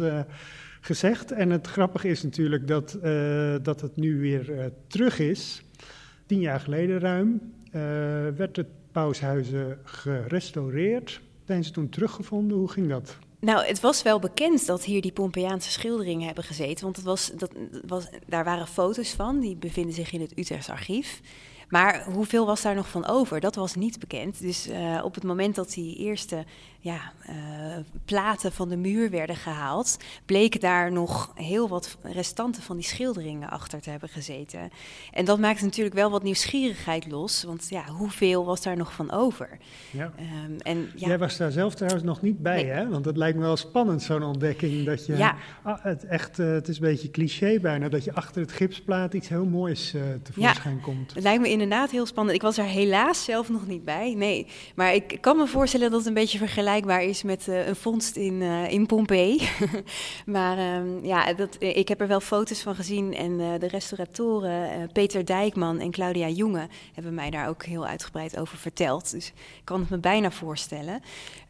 [0.81, 1.31] gezegd.
[1.31, 2.97] En het grappige is natuurlijk dat,
[3.63, 5.63] dat het nu weer terug is.
[6.25, 7.53] Tien jaar geleden ruim
[8.35, 11.21] werd het Paushuizen gerestaureerd.
[11.45, 12.57] Zijn ze toen teruggevonden?
[12.57, 13.17] Hoe ging dat?
[13.45, 16.83] Nou, het was wel bekend dat hier die Pompeiaanse schilderingen hebben gezeten.
[16.83, 17.51] Want het was, dat
[17.87, 21.21] was, daar waren foto's van, die bevinden zich in het Utrechts archief.
[21.69, 23.39] Maar hoeveel was daar nog van over?
[23.39, 24.39] Dat was niet bekend.
[24.39, 26.45] Dus uh, op het moment dat die eerste
[26.85, 27.35] ja, uh,
[28.05, 33.49] platen van de muur werden gehaald, bleken daar nog heel wat restanten van die schilderingen
[33.49, 34.69] achter te hebben gezeten.
[35.13, 39.11] En dat maakte natuurlijk wel wat nieuwsgierigheid los, want ja, hoeveel was daar nog van
[39.11, 39.57] over?
[39.91, 40.13] Ja.
[40.45, 41.07] Um, en, ja.
[41.07, 42.71] Jij was daar zelf trouwens nog niet bij, nee.
[42.71, 42.89] hè?
[42.89, 44.85] Want het lijkt me wel spannend, zo'n ontdekking.
[44.85, 45.35] Dat je, ja.
[45.63, 49.13] ah, het, echt, uh, het is een beetje cliché bijna, dat je achter het gipsplaat
[49.13, 50.81] iets heel moois uh, tevoorschijn ja.
[50.81, 51.13] komt.
[51.13, 52.35] Het lijkt me inderdaad heel spannend.
[52.35, 54.47] Ik was er helaas zelf nog niet bij, nee.
[54.75, 58.15] Maar ik kan me voorstellen dat het een beetje vergelijkbaar is met uh, een vondst
[58.15, 59.49] in, uh, in Pompeii.
[60.25, 63.13] maar um, ja, dat, ik heb er wel foto's van gezien.
[63.13, 68.57] En de restauratoren Peter Dijkman en Claudia Jonge hebben mij daar ook heel uitgebreid over
[68.57, 69.11] verteld.
[69.11, 71.01] Dus ik kan het me bijna voorstellen.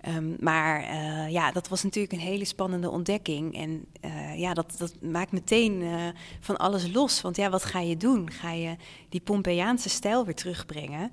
[0.08, 0.96] Um, maar
[1.32, 3.56] ja, dat was natuurlijk een hele spannende ontdekking.
[3.56, 3.86] En
[4.36, 5.84] ja, dat, dat maakt meteen
[6.40, 7.22] van alles los.
[7.22, 8.32] Want ja, wat ga je doen?
[8.32, 8.76] Ga je
[9.10, 11.12] die Pompeiaanse stijl weer terugbrengen?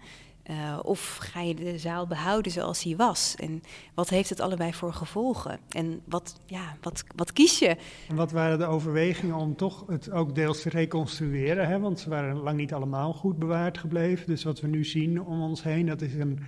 [0.51, 3.35] Uh, of ga je de zaal behouden zoals hij was?
[3.39, 3.63] En
[3.95, 5.59] wat heeft het allebei voor gevolgen?
[5.69, 7.77] En wat, ja, wat, wat kies je?
[8.09, 11.69] En wat waren de overwegingen om toch het ook deels te reconstrueren?
[11.69, 11.81] Hè?
[11.81, 14.27] Want ze waren lang niet allemaal goed bewaard gebleven.
[14.27, 16.39] Dus wat we nu zien om ons heen, dat is een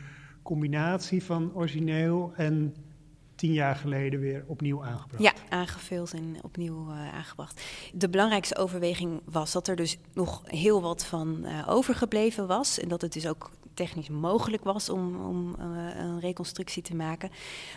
[0.43, 2.75] combinatie van origineel en
[3.35, 5.23] tien jaar geleden weer opnieuw aangebracht.
[5.23, 7.63] Ja, aangevuld en opnieuw uh, aangebracht.
[7.93, 12.79] De belangrijkste overweging was dat er dus nog heel wat van uh, overgebleven was.
[12.79, 17.31] En dat het dus ook technisch mogelijk was om, om eh, een reconstructie te maken.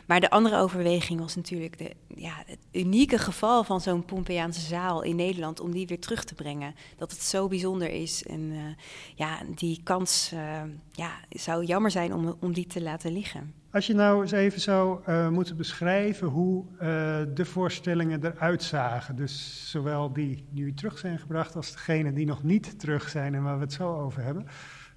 [0.05, 5.01] Maar de andere overweging was natuurlijk de, ja, het unieke geval van zo'n Pompeiaanse zaal
[5.01, 6.75] in Nederland om die weer terug te brengen.
[6.97, 8.23] Dat het zo bijzonder is.
[8.23, 8.59] En uh,
[9.15, 10.39] ja, die kans uh,
[10.91, 13.53] ja, zou jammer zijn om, om die te laten liggen.
[13.71, 16.65] Als je nou eens even zou moeten beschrijven hoe
[17.33, 22.43] de voorstellingen eruit zagen, dus zowel die nu terug zijn gebracht als degene die nog
[22.43, 24.47] niet terug zijn en waar we het zo over hebben,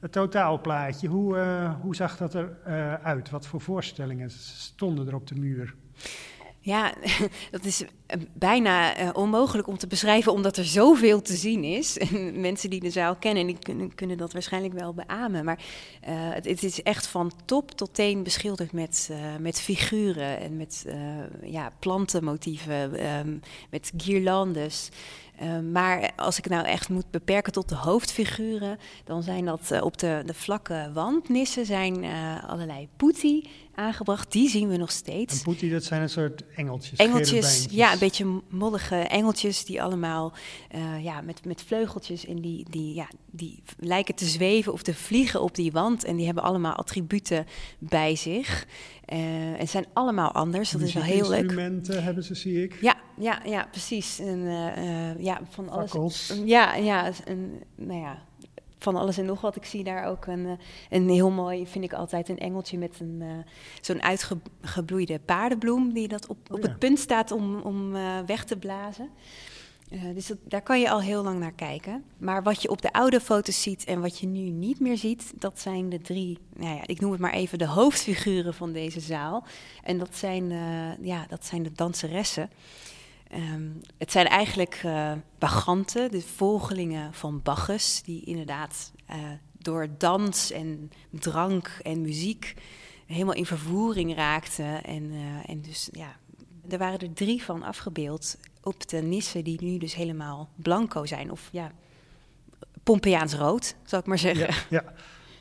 [0.00, 3.02] het totaalplaatje, hoe, uh, hoe zag dat eruit?
[3.02, 3.30] uit?
[3.30, 5.74] Wat voor voorstellingen stonden er op de muur?
[6.62, 6.94] Ja,
[7.50, 11.98] dat is eh, bijna onmogelijk om te beschrijven, omdat er zoveel te zien is.
[11.98, 15.44] En mensen die de zaal kennen, die kunnen, dat waarschijnlijk wel beamen.
[15.44, 15.62] Maar
[16.00, 19.10] het, is echt van top tot teen beschilderd met,
[19.40, 20.86] met figuren en met
[21.42, 24.90] ja, plantenmotieven, um, met guirlandes.
[25.42, 29.82] Uh, maar als ik nou echt moet beperken tot de hoofdfiguren, dan zijn dat uh,
[29.82, 33.48] op de, de vlakke wandnissen zijn uh, allerlei putti
[33.80, 34.32] aangebracht.
[34.32, 35.38] Die zien we nog steeds.
[35.38, 36.98] En putti, dat zijn een soort engeltjes.
[36.98, 40.32] Engeltjes, ja, een beetje mollige engeltjes die allemaal
[41.02, 45.42] ja, met, met vleugeltjes en die, die, ja, die lijken te zweven of te vliegen
[45.42, 46.04] op die wand.
[46.04, 47.46] En die hebben allemaal attributen
[47.78, 48.66] bij zich.
[49.12, 50.70] Uh, en zijn allemaal anders.
[50.70, 51.42] Dat is wel heel leuk.
[51.42, 52.78] Instrumenten hebben ze, zie ik.
[52.80, 54.18] Ja, ja, ja precies.
[54.18, 55.90] En, uh, ja, van alles.
[55.90, 56.34] Fakkels.
[56.44, 58.22] Ja, ja, en, nou ja,
[58.82, 59.56] van alles en nog wat.
[59.56, 60.58] Ik zie daar ook een,
[60.90, 63.28] een heel mooi, vind ik altijd, een engeltje met een uh,
[63.80, 66.68] zo'n uitgebloeide paardenbloem die dat op, op Oh ja.
[66.68, 69.08] het punt staat om, om uh, weg te blazen.
[69.90, 72.04] Uh, dus dat, daar kan je al heel lang naar kijken.
[72.18, 75.32] Maar wat je op de oude foto's ziet en wat je nu niet meer ziet,
[75.36, 79.00] dat zijn de drie, nou ja, ik noem het maar even de hoofdfiguren van deze
[79.00, 79.44] zaal.
[79.82, 80.50] En dat zijn,
[81.00, 82.50] ja, dat zijn de danseressen.
[83.34, 89.16] Um, het zijn eigenlijk uh, baganten, de volgelingen van Bacchus, die inderdaad uh,
[89.58, 92.54] door dans en drank en muziek
[93.06, 94.84] helemaal in vervoering raakten.
[94.84, 96.16] En, uh, en dus ja,
[96.68, 101.30] er waren er drie van afgebeeld op de nissen die nu dus helemaal blanco zijn.
[101.30, 101.72] Of ja,
[102.82, 104.54] Pompeiaans rood, zal ik maar zeggen.
[104.70, 104.84] Ja.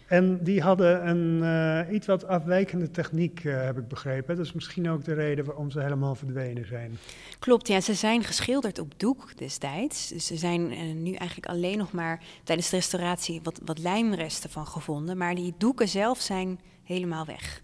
[0.09, 1.39] En die hadden een
[1.87, 4.35] uh, iets wat afwijkende techniek, uh, heb ik begrepen.
[4.35, 6.97] Dat is misschien ook de reden waarom ze helemaal verdwenen zijn.
[7.39, 7.81] Klopt, ja.
[7.81, 10.07] Ze zijn geschilderd op doek destijds.
[10.07, 14.49] Dus ze zijn uh, nu eigenlijk alleen nog maar tijdens de restauratie wat, wat lijmresten
[14.49, 15.17] van gevonden.
[15.17, 17.61] Maar die doeken zelf zijn helemaal weg.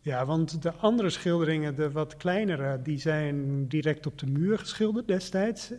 [0.00, 5.06] Ja, want de andere schilderingen, de wat kleinere, die zijn direct op de muur geschilderd
[5.06, 5.72] destijds.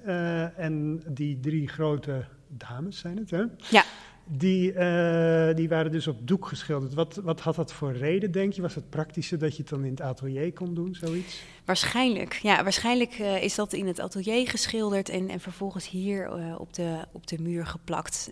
[0.55, 3.43] En die drie grote dames zijn het, hè?
[3.69, 3.83] Ja.
[4.31, 6.93] Die, uh, die waren dus op doek geschilderd.
[6.93, 8.61] Wat, wat had dat voor reden, denk je?
[8.61, 11.43] Was het praktischer dat je het dan in het atelier kon doen, zoiets?
[11.65, 12.63] Waarschijnlijk, ja.
[12.63, 16.97] Waarschijnlijk uh, is dat in het atelier geschilderd en, en vervolgens hier uh, op, de,
[17.11, 18.29] op de muur geplakt.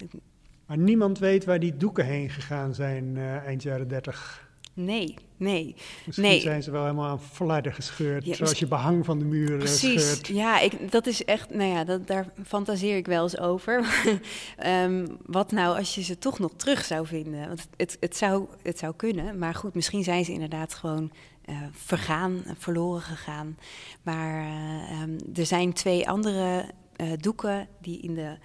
[0.65, 4.46] Maar niemand weet waar die doeken heen gegaan zijn eind jaren 30.
[4.79, 5.75] Nee, nee.
[6.05, 6.39] Misschien nee.
[6.39, 10.09] zijn ze wel helemaal aan flarden gescheurd, ja, zoals je behang van de muur Precies.
[10.09, 10.27] scheurt.
[10.27, 13.85] Ja, ik, dat is echt, nou ja, dat, daar fantaseer ik wel eens over.
[14.65, 17.47] um, wat nou als je ze toch nog terug zou vinden?
[17.47, 21.11] Want het, het, zou, het zou kunnen, maar goed, misschien zijn ze inderdaad gewoon
[21.45, 23.57] uh, vergaan, verloren gegaan.
[24.01, 26.65] Maar uh, um, er zijn twee andere
[26.97, 28.37] uh, doeken die in de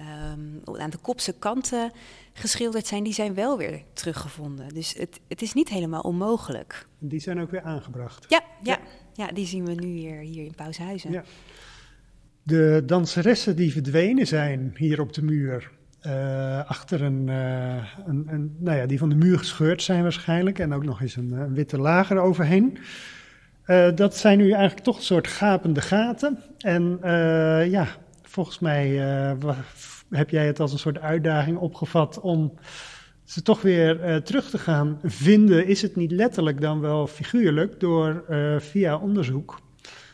[0.00, 1.92] Um, aan de kopse kanten
[2.32, 4.68] geschilderd zijn, die zijn wel weer teruggevonden.
[4.68, 6.86] Dus het, het is niet helemaal onmogelijk.
[6.98, 8.26] Die zijn ook weer aangebracht.
[8.28, 9.26] Ja, ja, ja.
[9.26, 11.12] ja die zien we nu weer hier in Paushuizen.
[11.12, 11.24] Ja.
[12.42, 15.70] De danseressen die verdwenen zijn hier op de muur,
[16.02, 20.58] uh, achter een, uh, een, een, nou ja, die van de muur gescheurd zijn waarschijnlijk,
[20.58, 22.78] en ook nog eens een, een witte lager overheen.
[23.66, 26.38] Uh, dat zijn nu eigenlijk toch een soort gapende gaten.
[26.58, 26.98] En
[27.70, 27.86] ja,
[28.30, 29.56] volgens mij uh,
[30.10, 32.52] heb jij het als een soort uitdaging opgevat om
[33.24, 35.66] ze toch weer uh, terug te gaan vinden.
[35.66, 39.60] Is het niet letterlijk dan wel figuurlijk door uh, via onderzoek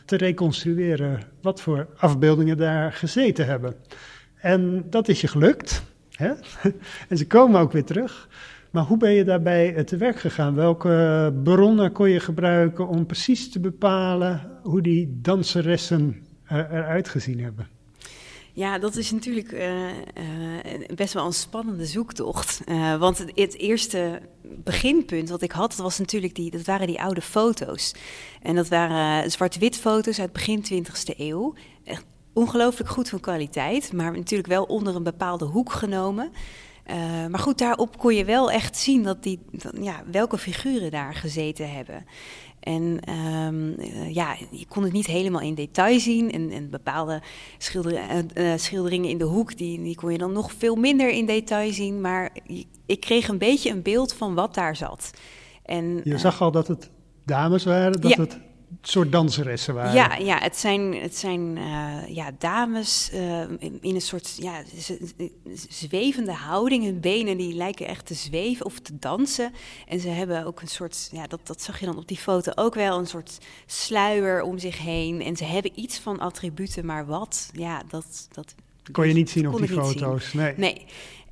[0.05, 3.75] te reconstrueren wat voor afbeeldingen daar gezeten hebben.
[4.35, 5.83] En dat is je gelukt.
[6.11, 6.31] Hè?
[7.09, 8.29] en ze komen ook weer terug.
[8.71, 10.55] Maar hoe ben je daarbij te werk gegaan?
[10.55, 16.15] Welke bronnen kon je gebruiken om precies te bepalen hoe die danseressen
[16.47, 17.76] eruit gezien hebben?
[18.57, 19.93] Ja, dat is natuurlijk uh, uh,
[20.95, 22.61] best wel een spannende zoektocht.
[22.65, 27.01] Uh, want het, eerste beginpunt wat ik had, dat, was natuurlijk die, dat waren die
[27.01, 27.93] oude foto's.
[28.41, 31.53] En dat waren zwart-wit foto's uit begin 20e eeuw.
[31.83, 36.31] Echt ongelooflijk goed van kwaliteit, maar natuurlijk wel onder een bepaalde hoek genomen.
[37.29, 39.39] maar goed, daarop kon je wel echt zien dat die,
[39.81, 42.05] ja, welke figuren daar gezeten hebben.
[42.67, 46.31] En ehm, eh, ja, je kon het niet helemaal in detail zien.
[46.31, 47.21] En, en bepaalde
[48.55, 52.01] schilderingen in de hoek, die, die kon je dan nog veel minder in detail zien.
[52.01, 52.29] Maar
[52.85, 55.11] ik kreeg een beetje een beeld van wat daar zat.
[55.63, 56.89] En, je zag al dat het
[57.25, 58.39] dames waren, dat het
[58.81, 59.93] soort danseressen waren.
[59.93, 64.63] Ja, ja het zijn, het zijn uh, ja, dames uh, in, een soort ja,
[65.69, 66.83] zwevende houding.
[66.83, 69.53] Hun benen die lijken echt te zweven of te dansen.
[69.87, 72.51] En ze hebben ook een soort, ja, dat, dat zag je dan op die foto
[72.55, 75.21] ook wel, een soort sluier om zich heen.
[75.21, 78.27] En ze hebben iets van attributen, maar wat, ja, dat...
[78.31, 78.55] dat
[78.91, 80.53] kon je niet zien op die foto's, nee.
[80.57, 80.85] Nee.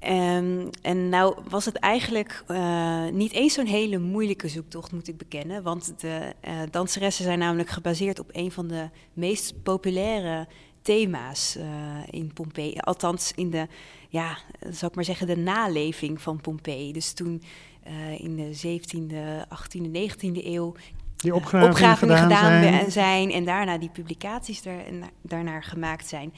[0.10, 5.18] Um, en nou was het eigenlijk uh, niet eens zo'n hele moeilijke zoektocht, moet ik
[5.18, 5.64] bekennen.
[5.64, 10.48] Want de uh, danseressen zijn namelijk gebaseerd op een van de meest populaire
[10.82, 11.64] thema's uh,
[12.10, 12.78] in Pompeii.
[12.78, 13.68] Althans, in de,
[14.10, 16.94] ja, zou ik maar zeggen, de naleving van Pompeii.
[16.94, 17.44] Dus toen
[18.18, 20.76] in de 17e, 18e, 19e eeuw
[21.16, 22.92] die opgravingen, gedaan, gedaan zijn.
[22.92, 23.32] zijn.
[23.32, 24.84] en daarna die publicaties daar,
[25.22, 26.34] daarnaar gemaakt zijn.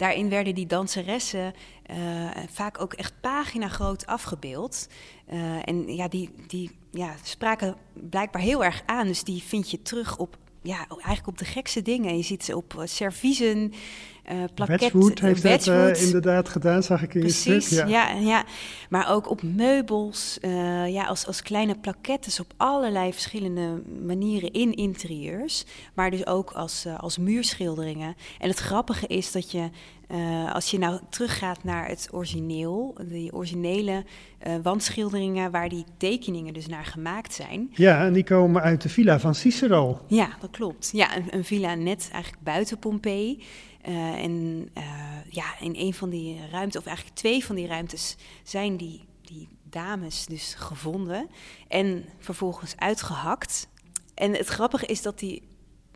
[0.00, 1.54] Daarin werden die danseressen
[1.90, 4.88] uh, vaak ook echt pagina groot afgebeeld.
[5.32, 9.06] Uh, en ja, die, die ja, spraken blijkbaar heel erg aan.
[9.06, 12.16] Dus die vind je terug op ja, eigenlijk op de gekste dingen.
[12.16, 13.72] Je ziet ze op uh, serviezen,
[14.32, 17.88] uh, Wedgwood heeft dat uh, inderdaad gedaan, zag ik in Precies, je stuk.
[17.88, 18.08] Ja.
[18.08, 18.44] ja, ja.
[18.88, 24.74] maar ook op meubels, uh, ja, als, als kleine plaquettes op allerlei verschillende manieren in
[24.74, 25.64] interieurs.
[25.94, 28.16] Maar dus ook als, als muurschilderingen.
[28.38, 29.70] En het grappige is dat je,
[30.52, 34.04] als je nou teruggaat naar het origineel, die originele
[34.62, 37.70] wandschilderingen waar die tekeningen dus naar gemaakt zijn.
[37.72, 40.00] Ja, en die komen uit de villa van Cicero.
[40.06, 40.90] Ja, dat klopt.
[40.92, 43.42] Ja, een, een villa net eigenlijk buiten Pompeii.
[43.88, 44.84] Uh, en uh,
[45.28, 49.48] ja, in een van die ruimtes, of eigenlijk twee van die ruimtes, zijn die, die
[49.62, 51.28] dames dus gevonden
[51.68, 53.68] en vervolgens uitgehakt.
[54.14, 55.42] En het grappige is dat die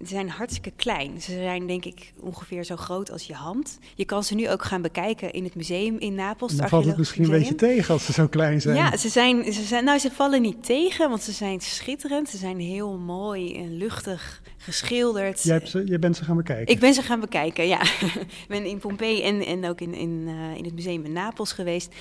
[0.02, 1.20] zijn hartstikke klein.
[1.20, 3.78] Ze zijn denk ik ongeveer zo groot als je hand.
[3.94, 6.56] Je kan ze nu ook gaan bekijken in het museum in Napels.
[6.56, 8.76] Dan valt het misschien een beetje tegen als ze zo klein zijn.
[8.76, 12.28] Ja, ze, zijn, ze, zijn, nou, ze vallen niet tegen, want ze zijn schitterend.
[12.28, 15.42] Ze zijn heel mooi en luchtig geschilderd.
[15.42, 16.74] Jij hebt ze, je bent ze gaan bekijken?
[16.74, 17.82] Ik ben ze gaan bekijken, ja.
[17.82, 21.52] ik ben in Pompeii en, en ook in, in, uh, in het museum in Napels
[21.52, 21.94] geweest.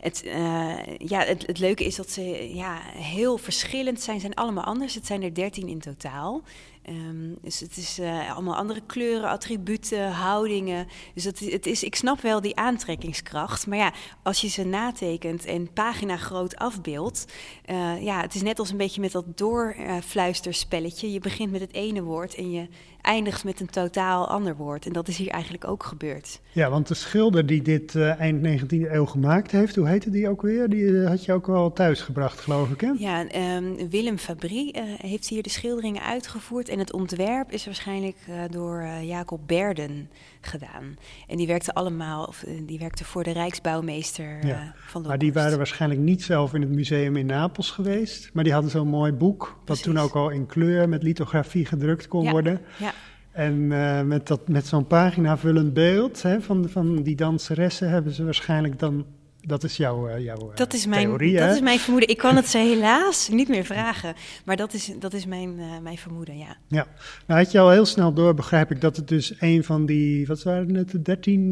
[0.00, 4.20] Het, uh, ja, het, het, leuke is dat ze ja, heel verschillend zijn.
[4.20, 4.94] zijn allemaal anders.
[4.94, 6.42] Het zijn er dertien in totaal.
[6.88, 10.86] Um, dus het is uh, allemaal andere kleuren, attributen, houdingen.
[11.14, 13.66] Dus het, is, ik snap wel die aantrekkingskracht.
[13.66, 17.24] Maar ja, als je ze natekent en pagina groot afbeeldt...
[17.70, 21.12] Uh, ja, het is net als een beetje met dat doorfluisterspelletje.
[21.12, 22.68] je begint met het ene woord en je
[23.00, 24.86] eindigt met een totaal ander woord.
[24.86, 26.40] En dat is hier eigenlijk ook gebeurd.
[26.52, 30.28] Ja, want de schilder die dit uh, eind 19e eeuw gemaakt heeft, hoe heette die
[30.28, 30.68] ook weer?
[30.68, 32.90] Die uh, had je ook wel thuisgebracht, geloof ik, hè?
[32.98, 36.68] Ja, um, Willem Fabry uh, heeft hier de schilderingen uitgevoerd.
[36.68, 38.16] En het ontwerp is waarschijnlijk
[38.50, 40.10] door Jacob Berden
[40.48, 40.96] gedaan.
[41.26, 44.74] En die werkte allemaal, of, die werkte voor de Rijksbouwmeester ja.
[44.76, 48.30] van de Maar die waren waarschijnlijk niet zelf in het museum in Napels geweest.
[48.32, 52.08] Maar die hadden zo'n mooi boek, wat toen ook al in kleur met lithografie gedrukt
[52.08, 52.30] kon ja.
[52.30, 52.60] worden.
[52.76, 52.92] Ja.
[53.32, 58.24] En uh, met, dat, met zo'n paginavullend beeld hè, van, van die danseressen hebben ze
[58.24, 59.06] waarschijnlijk dan...
[59.48, 61.54] Dat is jouw, uh, jouw dat is mijn, theorie, Dat hè?
[61.54, 62.08] is mijn vermoeden.
[62.08, 64.14] Ik kan het ze helaas niet meer vragen.
[64.44, 66.56] Maar dat is, dat is mijn, uh, mijn vermoeden, ja.
[66.66, 66.86] Ja,
[67.26, 70.26] nou had je al heel snel door, begrijp ik, dat het dus een van die,
[70.26, 71.50] wat waren het, de dertien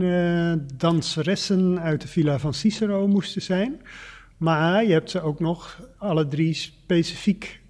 [0.76, 3.80] danseressen uit de villa van Cicero moesten zijn.
[4.36, 7.60] Maar je hebt ze ook nog alle drie specifiek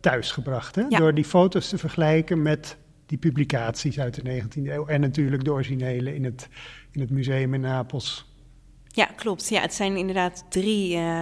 [0.00, 0.74] thuisgebracht.
[0.74, 0.82] Hè?
[0.88, 0.98] Ja.
[0.98, 4.86] Door die foto's te vergelijken met die publicaties uit de 19e eeuw.
[4.86, 6.48] En natuurlijk de originele in het,
[6.90, 8.33] in het museum in Napels.
[8.94, 9.48] Ja, klopt.
[9.48, 11.20] Ja, het zijn inderdaad drie, uh,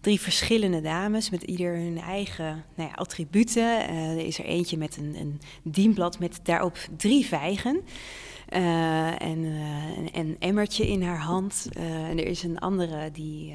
[0.00, 3.90] drie verschillende dames met ieder hun eigen nou ja, attributen.
[3.90, 7.80] Uh, er is er eentje met een, een dienblad met daarop drie vijgen.
[8.48, 9.44] Uh, en
[10.12, 11.68] een emmertje in haar hand.
[11.74, 13.54] En er is een andere die,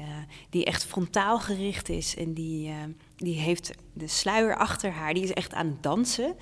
[0.50, 2.16] die echt frontaal gericht is.
[2.16, 2.72] En die,
[3.16, 5.14] die heeft de sluier achter haar.
[5.14, 6.36] Die is echt aan het dansen.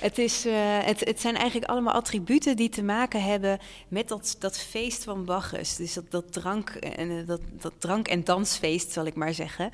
[0.00, 0.44] Het, is,
[0.84, 3.58] het, het zijn eigenlijk allemaal attributen die te maken hebben
[3.88, 5.76] met dat, dat feest van Bacchus.
[5.76, 9.70] Dus dat, dat, drank, en, dat, dat drank- en dansfeest, zal ik maar zeggen.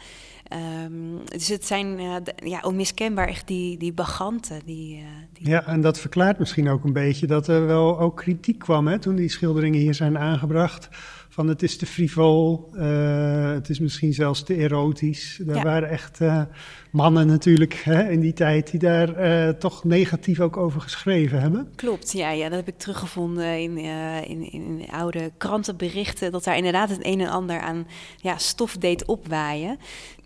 [0.52, 4.60] Um, dus het zijn uh, de, ja, onmiskenbaar echt die, die baganten.
[4.64, 5.02] Die, uh,
[5.32, 5.48] die...
[5.48, 8.98] Ja, en dat verklaart misschien ook een beetje dat er wel ook kritiek kwam hè,
[8.98, 10.88] toen die schilderingen hier zijn aangebracht.
[11.28, 15.40] Van het is te frivol, uh, het is misschien zelfs te erotisch.
[15.46, 15.62] Er ja.
[15.62, 16.20] waren echt
[16.90, 21.68] mannen natuurlijk hè, in die tijd die daar toch negatief ook over geschreven hebben.
[21.74, 23.78] Klopt, ja, ja dat heb ik teruggevonden in,
[24.26, 26.32] in, in oude krantenberichten.
[26.32, 29.78] Dat daar inderdaad het een en ander aan ja, stof deed opwaaien.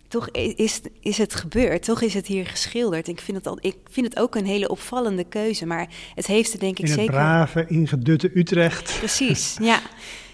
[0.09, 3.07] Toch is, is het gebeurd, toch is het hier geschilderd.
[3.07, 6.53] Ik vind het, al, ik vind het ook een hele opvallende keuze, maar het heeft
[6.53, 7.13] er denk ik In het zeker...
[7.13, 8.95] brave, ingedutte Utrecht.
[8.99, 9.79] Precies, ja.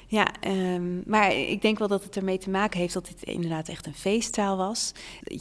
[0.08, 3.70] Ja, ehm, maar ik denk wel dat het ermee te maken heeft dat dit inderdaad
[3.70, 4.92] echt een feesttaal was.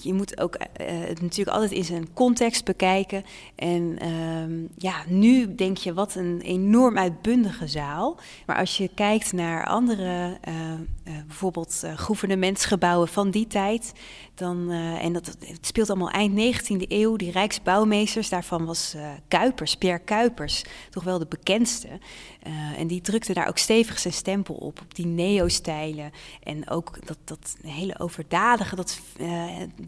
[0.03, 3.25] Je moet ook eh, het natuurlijk altijd in zijn context bekijken.
[3.55, 8.19] En ehm, ja, nu denk je wat een enorm uitbundige zaal.
[8.47, 13.93] Maar als je kijkt naar andere, uh, uh, bijvoorbeeld gouvernementsgebouwen van die tijd,
[14.35, 18.97] dan, en dat, het speelt allemaal eind 19e eeuw, die rijksbouwmeesters, daarvan was
[19.29, 21.89] Kuipers, Pierre Kuipers, toch wel de bekendste.
[22.77, 26.11] en die drukte daar ook stevig zijn stempel op, op die neo-stijlen.
[26.43, 29.01] En ook dat, dat hele overdadige, dat,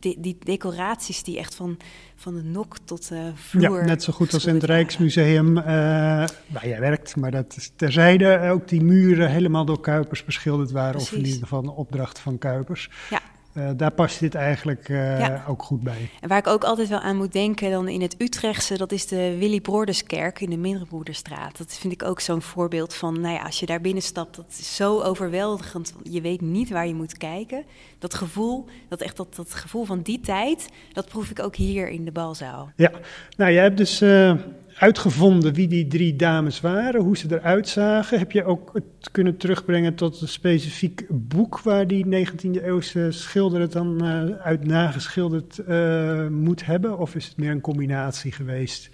[0.01, 1.77] die, die, decoraties die echt van,
[2.17, 3.81] van de nok tot de vloer...
[3.81, 7.17] Ja, net zo goed als in het Rijksmuseum waar jij werkt.
[7.17, 10.91] Maar dat is terzijde ook die muren helemaal door Kuipers beschilderd waren.
[10.91, 11.13] Precies.
[11.13, 12.91] Of in ieder geval een opdracht van Kuipers.
[13.11, 13.21] Ja.
[13.57, 15.45] Uh, daar past dit eigenlijk uh, ja.
[15.49, 16.11] ook goed bij.
[16.21, 19.07] En waar ik ook altijd wel aan moet denken, dan in het Utrechtse, dat is
[19.07, 21.59] de Willy Broorderskerk in de Minderbroederstraat.
[21.59, 24.77] Dat vind ik ook zo'n voorbeeld van, nou ja, als je daar binnenstapt, dat is
[24.77, 25.95] zo overweldigend.
[26.03, 27.65] Je weet niet waar je moet kijken.
[27.99, 31.89] Dat gevoel, dat echt dat, dat gevoel van die tijd, dat proef ik ook hier
[31.89, 32.71] in de balzaal.
[32.77, 32.91] Ja,
[33.37, 34.35] nou jij hebt dus uh,
[34.79, 38.19] uitgevonden wie die drie dames waren, hoe ze eruit zagen.
[38.19, 43.61] Heb je ook het kunnen terugbrengen tot een specifiek boek waar die 19e eeuwse schilder
[43.61, 46.99] het dan uh, uit nageschilderd uh, moet hebben?
[46.99, 48.91] Of is het meer een combinatie geweest?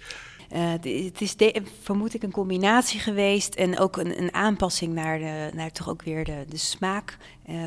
[0.55, 1.35] Uh, het is
[1.81, 6.03] vermoed ik een combinatie geweest en ook een, een aanpassing naar, de, naar toch ook
[6.03, 7.17] weer de, smaak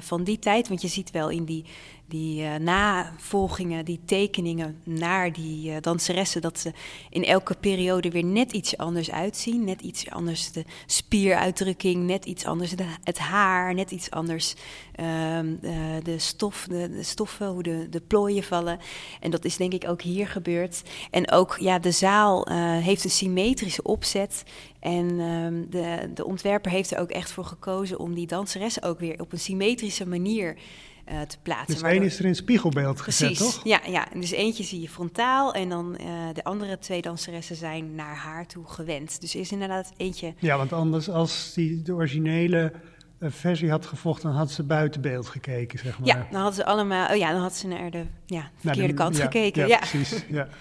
[0.00, 0.68] van die tijd.
[0.68, 1.64] Want je ziet wel in die,
[2.08, 6.72] die uh, navolgingen, die tekeningen naar die uh, danseressen, dat ze
[7.10, 9.64] in elke periode weer net iets anders uitzien.
[9.64, 14.54] Net iets anders de spieruitdrukking, net iets anders de, het haar, net iets anders
[15.00, 18.78] um, uh, de, stof, de, stoffen, hoe de, de plooien vallen.
[19.20, 20.82] En dat is denk ik ook hier gebeurd.
[21.10, 22.48] En ook ja, de zaal
[22.80, 24.44] heeft een symmetrische opzet.
[24.80, 28.98] En um, de, de ontwerper heeft er ook echt voor gekozen om die danseressen ook
[28.98, 30.56] weer op een symmetrische manier
[31.12, 31.74] uh, te plaatsen.
[31.74, 33.64] Dus één is er in spiegelbeeld gezet, Precies, toch?
[33.64, 34.06] ja, ja.
[34.14, 38.46] Dus eentje zie je frontaal en dan uh, de andere twee danseressen zijn naar haar
[38.46, 39.20] toe gewend.
[39.20, 40.34] Dus is inderdaad eentje...
[40.38, 42.72] Ja, want anders als die de originele
[43.20, 46.08] uh, versie had gevolgd, dan had ze buiten beeld gekeken, zeg maar.
[46.08, 47.10] Ja, dan hadden ze allemaal...
[47.10, 49.62] Oh ja, dan had ze naar de ja, verkeerde de, kant ja, gekeken.
[49.62, 50.24] Ja, Ja, precies.
[50.28, 50.48] Ja.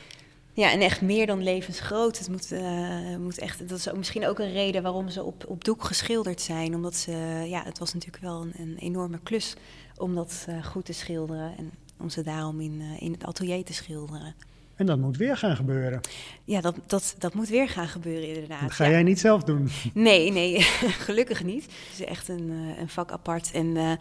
[0.56, 2.18] Ja, en echt meer dan levensgroot.
[2.18, 5.46] Het moet, uh, moet echt, dat is ook misschien ook een reden waarom ze op,
[5.48, 6.76] op doek geschilderd zijn.
[6.76, 7.12] Omdat ze,
[7.48, 9.56] ja, het was natuurlijk wel een, een enorme klus
[9.98, 11.58] om dat uh, goed te schilderen.
[11.58, 14.36] En om ze daarom in, uh, in het atelier te schilderen.
[14.76, 16.02] En dat moet weer gaan gebeuren.
[16.44, 18.62] Ja, dat, dat, dat moet weer gaan gebeuren inderdaad.
[18.62, 18.90] Dat ga ja.
[18.90, 19.70] jij niet zelf doen.
[19.94, 20.62] Nee, nee,
[21.08, 21.64] gelukkig niet.
[21.64, 23.52] Het is echt een, uh, een vak apart.
[23.52, 23.98] En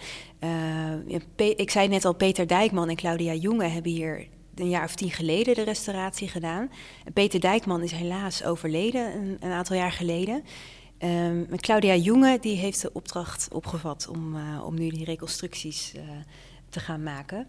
[1.37, 5.11] ik zei net al, Peter Dijkman en Claudia Jonge hebben hier een jaar of tien
[5.11, 6.71] geleden de restauratie gedaan.
[7.13, 10.45] Peter Dijkman is helaas overleden een, een aantal jaar geleden.
[10.99, 16.03] Um, Claudia Jonge die heeft de opdracht opgevat om, uh, om nu die reconstructies uh,
[16.69, 17.47] te gaan maken.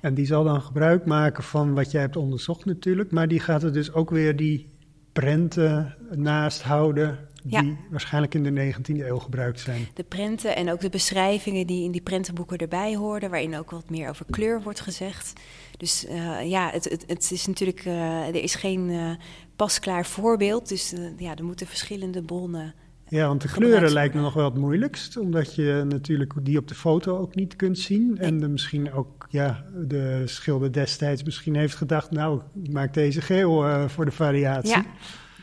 [0.00, 3.62] En die zal dan gebruik maken van wat jij hebt onderzocht natuurlijk, maar die gaat
[3.62, 4.70] er dus ook weer die
[5.12, 7.76] prenten naast houden die Ja.
[7.90, 9.88] waarschijnlijk in de 19e eeuw gebruikt zijn.
[9.94, 13.90] De prenten en ook de beschrijvingen die in die prentenboeken erbij hoorden, waarin ook wat
[13.90, 15.32] meer over kleur wordt gezegd.
[15.76, 19.16] Dus uh, ja, het, het, het, is natuurlijk, er is geen
[19.56, 22.74] pasklaar voorbeeld, dus ja, er moeten verschillende bronnen.
[23.08, 26.68] Ja, want de kleuren lijkt me nog wel het moeilijkst, omdat je natuurlijk die op
[26.68, 28.18] de foto ook niet kunt zien.
[28.18, 33.20] En de, misschien ook, ja, de schilder destijds misschien heeft gedacht, nou, ik maak deze
[33.20, 34.76] geel voor de variatie.
[34.76, 34.84] Ja.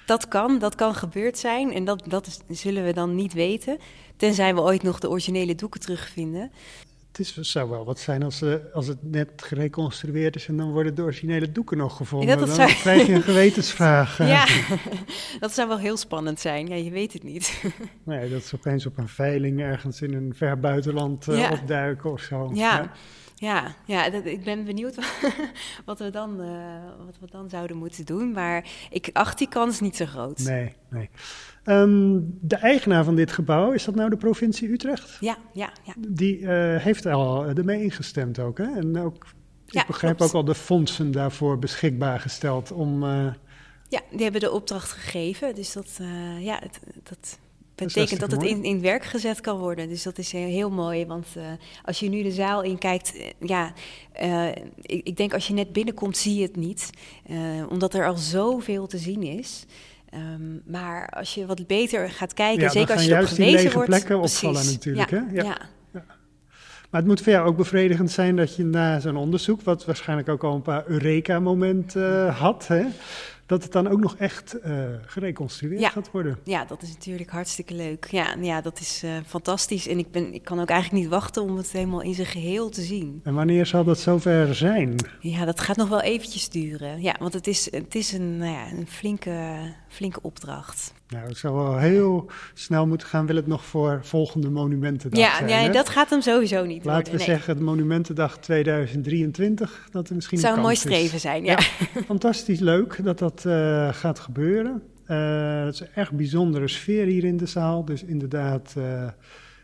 [0.05, 3.77] Dat kan, dat kan gebeurd zijn en dat, dat is, zullen we dan niet weten,
[4.17, 6.51] tenzij we ooit nog de originele doeken terugvinden.
[7.17, 10.71] Het is, zou wel wat zijn als, uh, als het net gereconstrueerd is en dan
[10.71, 12.37] worden de originele doeken nog gevonden.
[12.37, 12.73] Dat dan zou...
[12.73, 14.17] krijg je een gewetensvraag.
[14.17, 14.47] Ja,
[15.39, 16.67] dat zou wel heel spannend zijn.
[16.67, 17.61] Ja, je weet het niet.
[18.03, 21.51] Nee, dat ze opeens op een veiling ergens in een ver buitenland uh, Ja.
[21.51, 22.51] opduiken of zo.
[22.53, 22.91] Ja, ja,
[23.35, 24.95] ja dat, ik ben benieuwd
[25.85, 26.47] wat we, dan, uh,
[27.05, 28.31] wat we dan zouden moeten doen.
[28.31, 30.39] Maar ik acht die kans niet zo groot.
[30.39, 31.09] Nee, nee.
[31.65, 35.17] Um, de eigenaar van dit gebouw, is dat nou de provincie Utrecht?
[35.19, 35.93] Ja, ja, ja.
[36.07, 38.75] Die uh, heeft al ermee ingestemd ook, hè?
[38.75, 39.25] En ook,
[39.65, 40.31] Ja, ik begrijp klopt.
[40.31, 43.03] ook al de fondsen daarvoor beschikbaar gesteld om...
[43.03, 43.33] uh,
[43.89, 45.55] Ja, die hebben de opdracht gegeven.
[45.55, 45.99] Dus dat,
[46.39, 47.39] ja, het, dat
[47.75, 49.89] betekent dat het in, in werk gezet kan worden.
[49.89, 51.05] Dus dat is heel, heel mooi.
[51.05, 51.43] Want uh,
[51.83, 53.73] als je nu de zaal inkijkt, uh, ja,
[54.21, 54.47] uh,
[54.81, 56.89] ik, ik, denk als je net binnenkomt, zie je het niet.
[57.69, 59.65] Omdat er al zoveel te zien is.
[60.13, 63.89] Um, maar als je wat beter gaat kijken, ja, zeker als je op gewezen wordt.
[63.89, 64.73] plekken opvallen precies.
[64.73, 65.33] natuurlijk, ja, hè?
[65.33, 65.43] Ja.
[65.43, 65.57] ja.
[66.89, 70.29] Maar het moet voor jou ook bevredigend zijn dat je na zo'n onderzoek, wat waarschijnlijk
[70.29, 72.85] ook al een paar Eureka-momenten had, hè,
[73.45, 75.89] dat het dan ook nog echt uh, gereconstrueerd Ja.
[75.89, 76.37] gaat worden.
[76.43, 78.07] Ja, dat is natuurlijk hartstikke leuk.
[78.11, 79.87] Ja, ja dat is eh, fantastisch.
[79.87, 82.69] En ik, ben, ik kan ook eigenlijk niet wachten om het helemaal in zijn geheel
[82.69, 83.19] te zien.
[83.23, 84.95] En wanneer zal dat zover zijn?
[85.19, 87.01] Ja, dat gaat nog wel eventjes duren.
[87.01, 90.93] Ja, want het is, het is een, nou ja, een flinke, flinke opdracht.
[91.15, 95.37] Nou, het zal wel heel snel moeten gaan, wil het nog voor volgende Monumentendag Ja,
[95.47, 95.65] zijn.
[95.65, 97.11] ja dat gaat hem sowieso niet Laten worden.
[97.11, 97.27] we nee.
[97.27, 100.81] zeggen, de Monumentendag 2023, dat er misschien Het zou een een mooi is.
[100.81, 101.59] streven zijn, ja.
[102.05, 104.81] Fantastisch leuk dat dat eh, gaat gebeuren.
[105.05, 107.85] Eh, het is een erg bijzondere sfeer hier in de zaal.
[107.85, 109.07] Dus inderdaad, eh,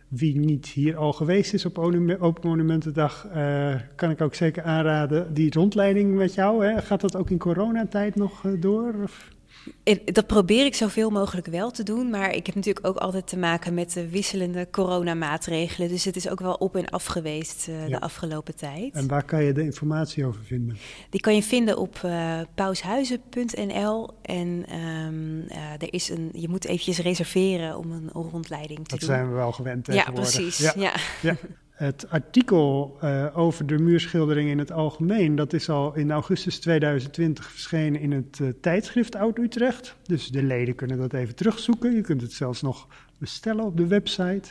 [0.08, 3.28] wie niet hier al geweest is op Open Monumentendag,
[3.96, 5.34] kan ik ook zeker aanraden.
[5.34, 8.94] Die rondleiding met jou, hè, gaat dat ook in coronatijd nog door?
[9.04, 9.30] Of?
[10.06, 13.38] Dat probeer ik zoveel mogelijk wel te doen, maar ik heb natuurlijk ook altijd te
[13.38, 15.90] maken met de wisselende coronamaatregelen.
[15.90, 18.00] Dus het is ook wel op en af geweest eh, Ja.
[18.00, 18.94] de afgelopen tijd.
[18.94, 20.78] En waar kan je de informatie over vinden?
[21.10, 24.10] Die kan je vinden op eh paushuizen.nl.
[24.22, 29.00] En ehm, eh, er is een, je moet eventjes reserveren om een rondleiding te Dat
[29.00, 29.10] doen.
[29.10, 30.58] zijn we wel gewend ja, precies.
[30.58, 30.74] Ja.
[30.76, 30.94] Ja.
[31.22, 31.36] Ja.
[31.82, 37.52] Het artikel eh, over de muurschildering in het algemeen, dat is al in augustus 2020
[37.52, 39.96] verschenen in het eh, tijdschrift Oud-Utrecht.
[40.04, 41.96] Dus de leden kunnen dat even terugzoeken.
[41.96, 44.50] Je kunt het zelfs nog bestellen op de website.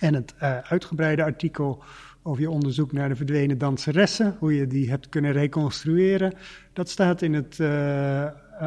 [0.00, 1.82] En het eh, uitgebreide artikel
[2.22, 6.34] over je onderzoek naar de verdwenen danseressen, hoe je die hebt kunnen reconstrueren,
[6.72, 7.60] dat staat in het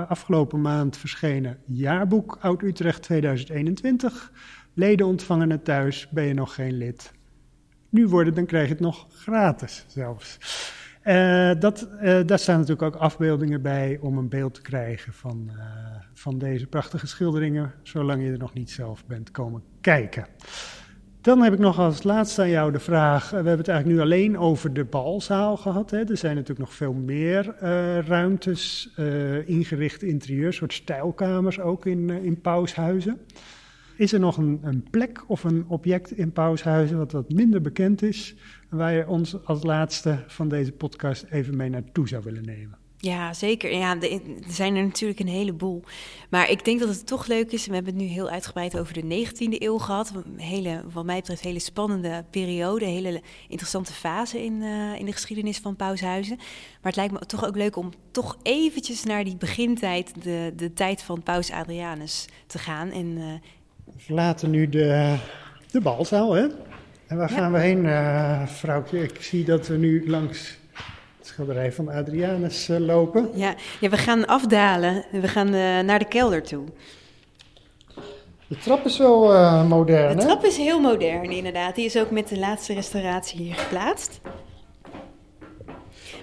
[0.07, 4.31] afgelopen maand verschenen jaarboek Oud-Utrecht 2021.
[4.73, 7.19] Leden ontvangen het thuis, ben je nog geen lid
[7.91, 10.37] nu worden, dan krijg je het nog gratis zelfs.
[11.01, 15.51] Eh, dat, eh, daar staan natuurlijk ook afbeeldingen bij om een beeld te krijgen van,
[15.57, 15.65] eh,
[16.13, 20.25] van deze prachtige schilderingen, zolang je er nog niet zelf bent komen kijken.
[21.21, 24.03] Dan heb ik nog als laatste aan jou de vraag, we hebben het eigenlijk nu
[24.03, 25.91] alleen over de balzaal gehad.
[25.91, 25.97] Hè.
[25.97, 27.55] Er zijn natuurlijk nog veel meer
[28.07, 28.93] ruimtes,
[29.45, 33.19] ingerichte interieurs, soort stijlkamers ook in, in Paushuizen.
[34.01, 38.01] Is er nog een, een plek of een object in Paushuizen wat wat minder bekend
[38.01, 38.35] is,
[38.69, 42.77] waar je ons als laatste van deze podcast even mee naartoe zou willen nemen?
[42.97, 43.73] Ja, zeker.
[43.73, 45.83] Ja, er zijn er natuurlijk een heleboel.
[46.29, 47.65] Maar ik denk dat het toch leuk is.
[47.65, 50.13] We hebben het nu heel uitgebreid over de 19e eeuw gehad.
[50.15, 52.85] Een hele, wat mij betreft, hele spannende periode.
[52.85, 56.35] Hele interessante fase in, eh, in de geschiedenis van Paushuizen.
[56.37, 60.73] Maar het lijkt me toch ook leuk om toch eventjes naar die begintijd, de, de
[60.73, 62.89] tijd van Paus Adrianus, te gaan.
[62.89, 63.23] En eh,
[63.95, 65.15] We verlaten nu de,
[65.71, 66.47] de balzaal, hè?
[67.07, 67.37] En waar Ja.
[67.37, 69.03] gaan we heen, eh vrouwtje?
[69.03, 70.57] Ik zie dat we nu langs
[71.17, 73.29] het schilderij van Adrianus eh, lopen.
[73.33, 75.05] ja, ja, we gaan afdalen.
[75.11, 76.63] We gaan eh, naar de kelder toe.
[78.47, 80.27] De trap is wel eh, modern, De hè?
[80.29, 81.75] trap is heel modern, inderdaad.
[81.75, 84.21] Die is ook met de laatste restauratie hier geplaatst.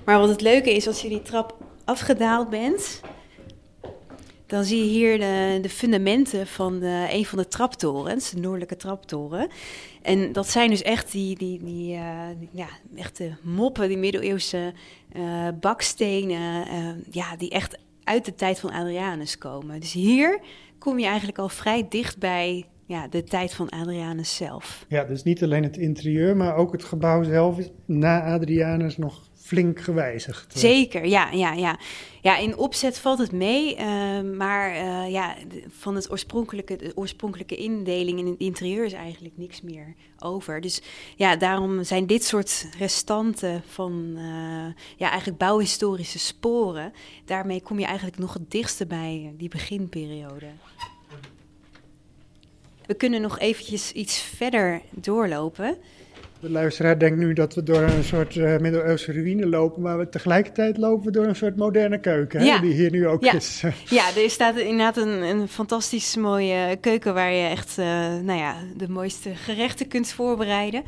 [0.05, 3.01] Maar wat het leuke is, als je die trap afgedaald bent,
[4.49, 9.49] dan zie je hier de, de fundamenten van een van de traptorens, de noordelijke traptoren.
[10.03, 14.73] En dat zijn dus echt die, die, die, eh, ja, echte moppen, die middeleeuwse
[15.13, 19.81] eh, bakstenen, eh, ja, die echt uit de tijd van Adrianus komen.
[19.81, 20.41] Dus hier
[20.79, 24.85] kom je eigenlijk al vrij dicht bij ja, de tijd van Adrianus zelf.
[24.89, 29.28] Ja, dus niet alleen het interieur, maar ook het gebouw zelf is na Adrianus nog
[29.49, 30.59] flink gewijzigd.
[30.59, 31.79] Zeker, ja, ja, ja.
[32.23, 35.37] Ja, in opzet valt het mee, eh, maar eh, ja,
[35.69, 40.61] van het oorspronkelijke, de oorspronkelijke indeling in het interieur is eigenlijk niks meer over.
[40.61, 40.83] Dus
[41.17, 46.93] ja, daarom zijn dit soort restanten van eh, ja, eigenlijk bouwhistorische sporen,
[47.25, 50.47] daarmee kom je eigenlijk nog het dichtste bij die beginperiode.
[52.87, 55.79] We kunnen nog eventjes iets verder doorlopen.
[56.41, 60.09] De luisteraar denkt nu dat we door een soort eh, middeleeuwse ruïne lopen, maar we
[60.09, 63.33] tegelijkertijd lopen we door een soort moderne keuken, hè, die hier nu ook Ja.
[63.33, 63.63] is.
[63.89, 67.85] Ja, er staat inderdaad een, een fantastisch mooie keuken waar je echt eh,
[68.23, 70.83] nou ja, de mooiste gerechten kunt voorbereiden.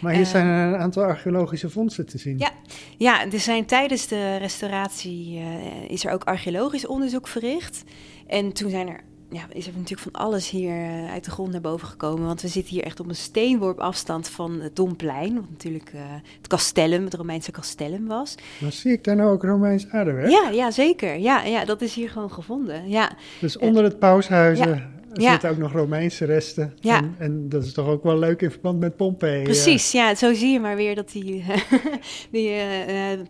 [0.00, 0.28] Maar hier Eh.
[0.28, 2.38] zijn een aantal archeologische vondsten te zien.
[2.38, 2.50] Ja.
[2.96, 5.40] Ja, er zijn tijdens de restauratie
[5.88, 7.82] is er ook archeologisch onderzoek verricht.
[8.26, 9.00] En toen zijn er,
[9.34, 12.26] ja, is er natuurlijk van alles hier eh, uit de grond naar boven gekomen.
[12.26, 15.34] Want we zitten hier echt op een steenworp afstand van het Domplein.
[15.34, 16.00] Wat natuurlijk eh,
[16.38, 18.34] het castellum, het Romeinse castellum was.
[18.60, 20.30] Maar zie ik daar nou ook Romeins aardewerk?
[20.30, 21.18] Ja, ja, zeker.
[21.18, 22.88] Ja, ja, dat is hier gewoon gevonden.
[22.88, 25.30] Ja, Dus onder het paushuizen Ja.
[25.30, 26.74] zitten ook nog Romeinse resten.
[26.80, 26.96] Ja.
[26.96, 29.38] En, en dat is toch ook wel leuk in verband met Pompeii.
[29.38, 29.42] eh.
[29.44, 31.44] Precies, ja, zo zie je maar weer dat die,
[32.30, 32.52] die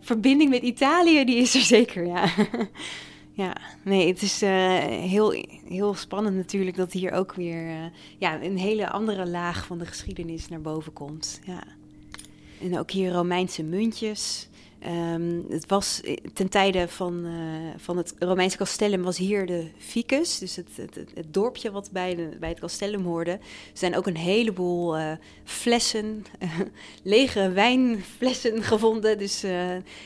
[0.01, 2.25] verbinding met Italië, die is er zeker, ja.
[3.35, 7.85] ja, nee, het is eh, heel, heel spannend natuurlijk dat hier ook weer eh,
[8.17, 11.41] ja, een hele andere laag van de geschiedenis naar boven komt.
[11.45, 11.63] Ja.
[12.61, 14.49] En ook hier Romeinse muntjes.
[14.85, 17.31] Ehm, het was eh, ten tijde van, uh,
[17.77, 22.15] van het Romeinse Castellum was hier de Ficus, dus het, het, het, dorpje wat bij,
[22.15, 23.31] de, bij het Castellum hoorde.
[23.31, 23.39] Er
[23.73, 25.11] zijn ook een heleboel uh,
[25.43, 26.25] flessen,
[27.03, 29.17] lege wijnflessen gevonden.
[29.17, 29.41] Dus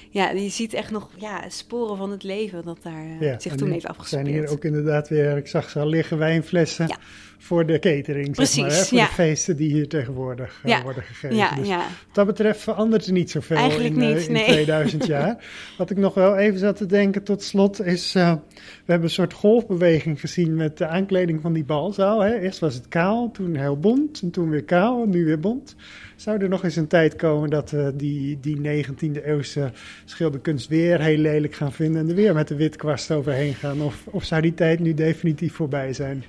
[0.09, 3.71] ja, je ziet echt nog ja, sporen van het leven dat daar ja, zich toen
[3.71, 4.21] heeft afgespeeld.
[4.21, 6.87] Er zijn hier ook inderdaad weer, ik zag ze al liggen, wijnflessen.
[6.87, 6.97] Ja
[7.41, 8.85] voor de catering, Precies, zeg maar, hè?
[8.85, 11.35] voor de feesten die hier tegenwoordig uh, worden gegeven.
[11.35, 11.77] Ja, dus ja.
[11.77, 14.45] wat dat betreft verandert er niet zoveel Eigenlijk in, uh, niet, in nee.
[14.45, 15.45] 2000 jaar.
[15.77, 19.13] Wat ik nog wel even zat te denken tot slot is, uh, we hebben een
[19.13, 22.19] soort golfbeweging gezien met de aankleding van die balzaal.
[22.19, 22.39] Hè?
[22.39, 25.75] Eerst was het kaal, toen heel bont en toen weer kaal en nu weer bont.
[26.19, 29.71] Zou er nog eens een tijd komen dat we die, die 19e eeuwse
[30.05, 33.81] schilderkunst weer heel lelijk gaan vinden en er weer met de witkwast overheen gaan?
[33.81, 36.23] Of, of zou die tijd nu definitief voorbij zijn?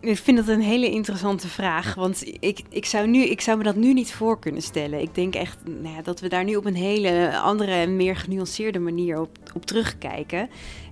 [0.00, 3.64] Ik vind dat een hele interessante vraag, want ik, ik, zou nu, ik zou me
[3.64, 5.00] dat nu niet voor kunnen stellen.
[5.00, 8.16] Ik denk echt nou ja, dat we daar nu op een hele andere en meer
[8.16, 10.48] genuanceerde manier op, op terugkijken.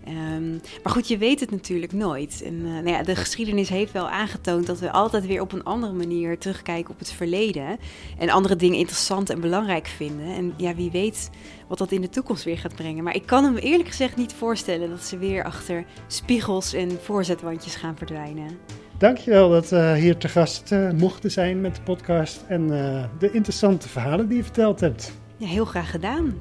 [0.09, 2.43] Um, maar goed, je weet het natuurlijk nooit.
[2.45, 5.65] En uh, nou ja, de geschiedenis heeft wel aangetoond dat we altijd weer op een
[5.65, 7.79] andere manier terugkijken op het verleden.
[8.19, 10.27] En andere dingen interessant en belangrijk vinden.
[10.27, 11.31] En ja, wie weet
[11.69, 13.05] wat dat in de toekomst weer gaat brengen.
[13.05, 17.77] Maar ik kan me eerlijk gezegd niet voorstellen dat ze weer achter spiegels en voorzetwandjes
[17.77, 18.59] gaan verdwijnen.
[18.99, 23.05] Dankjewel dat we uh, hier te gast uh, mochten zijn met de podcast en uh,
[23.19, 25.13] de interessante verhalen die je verteld hebt.
[25.37, 26.35] Ja, heel graag gedaan.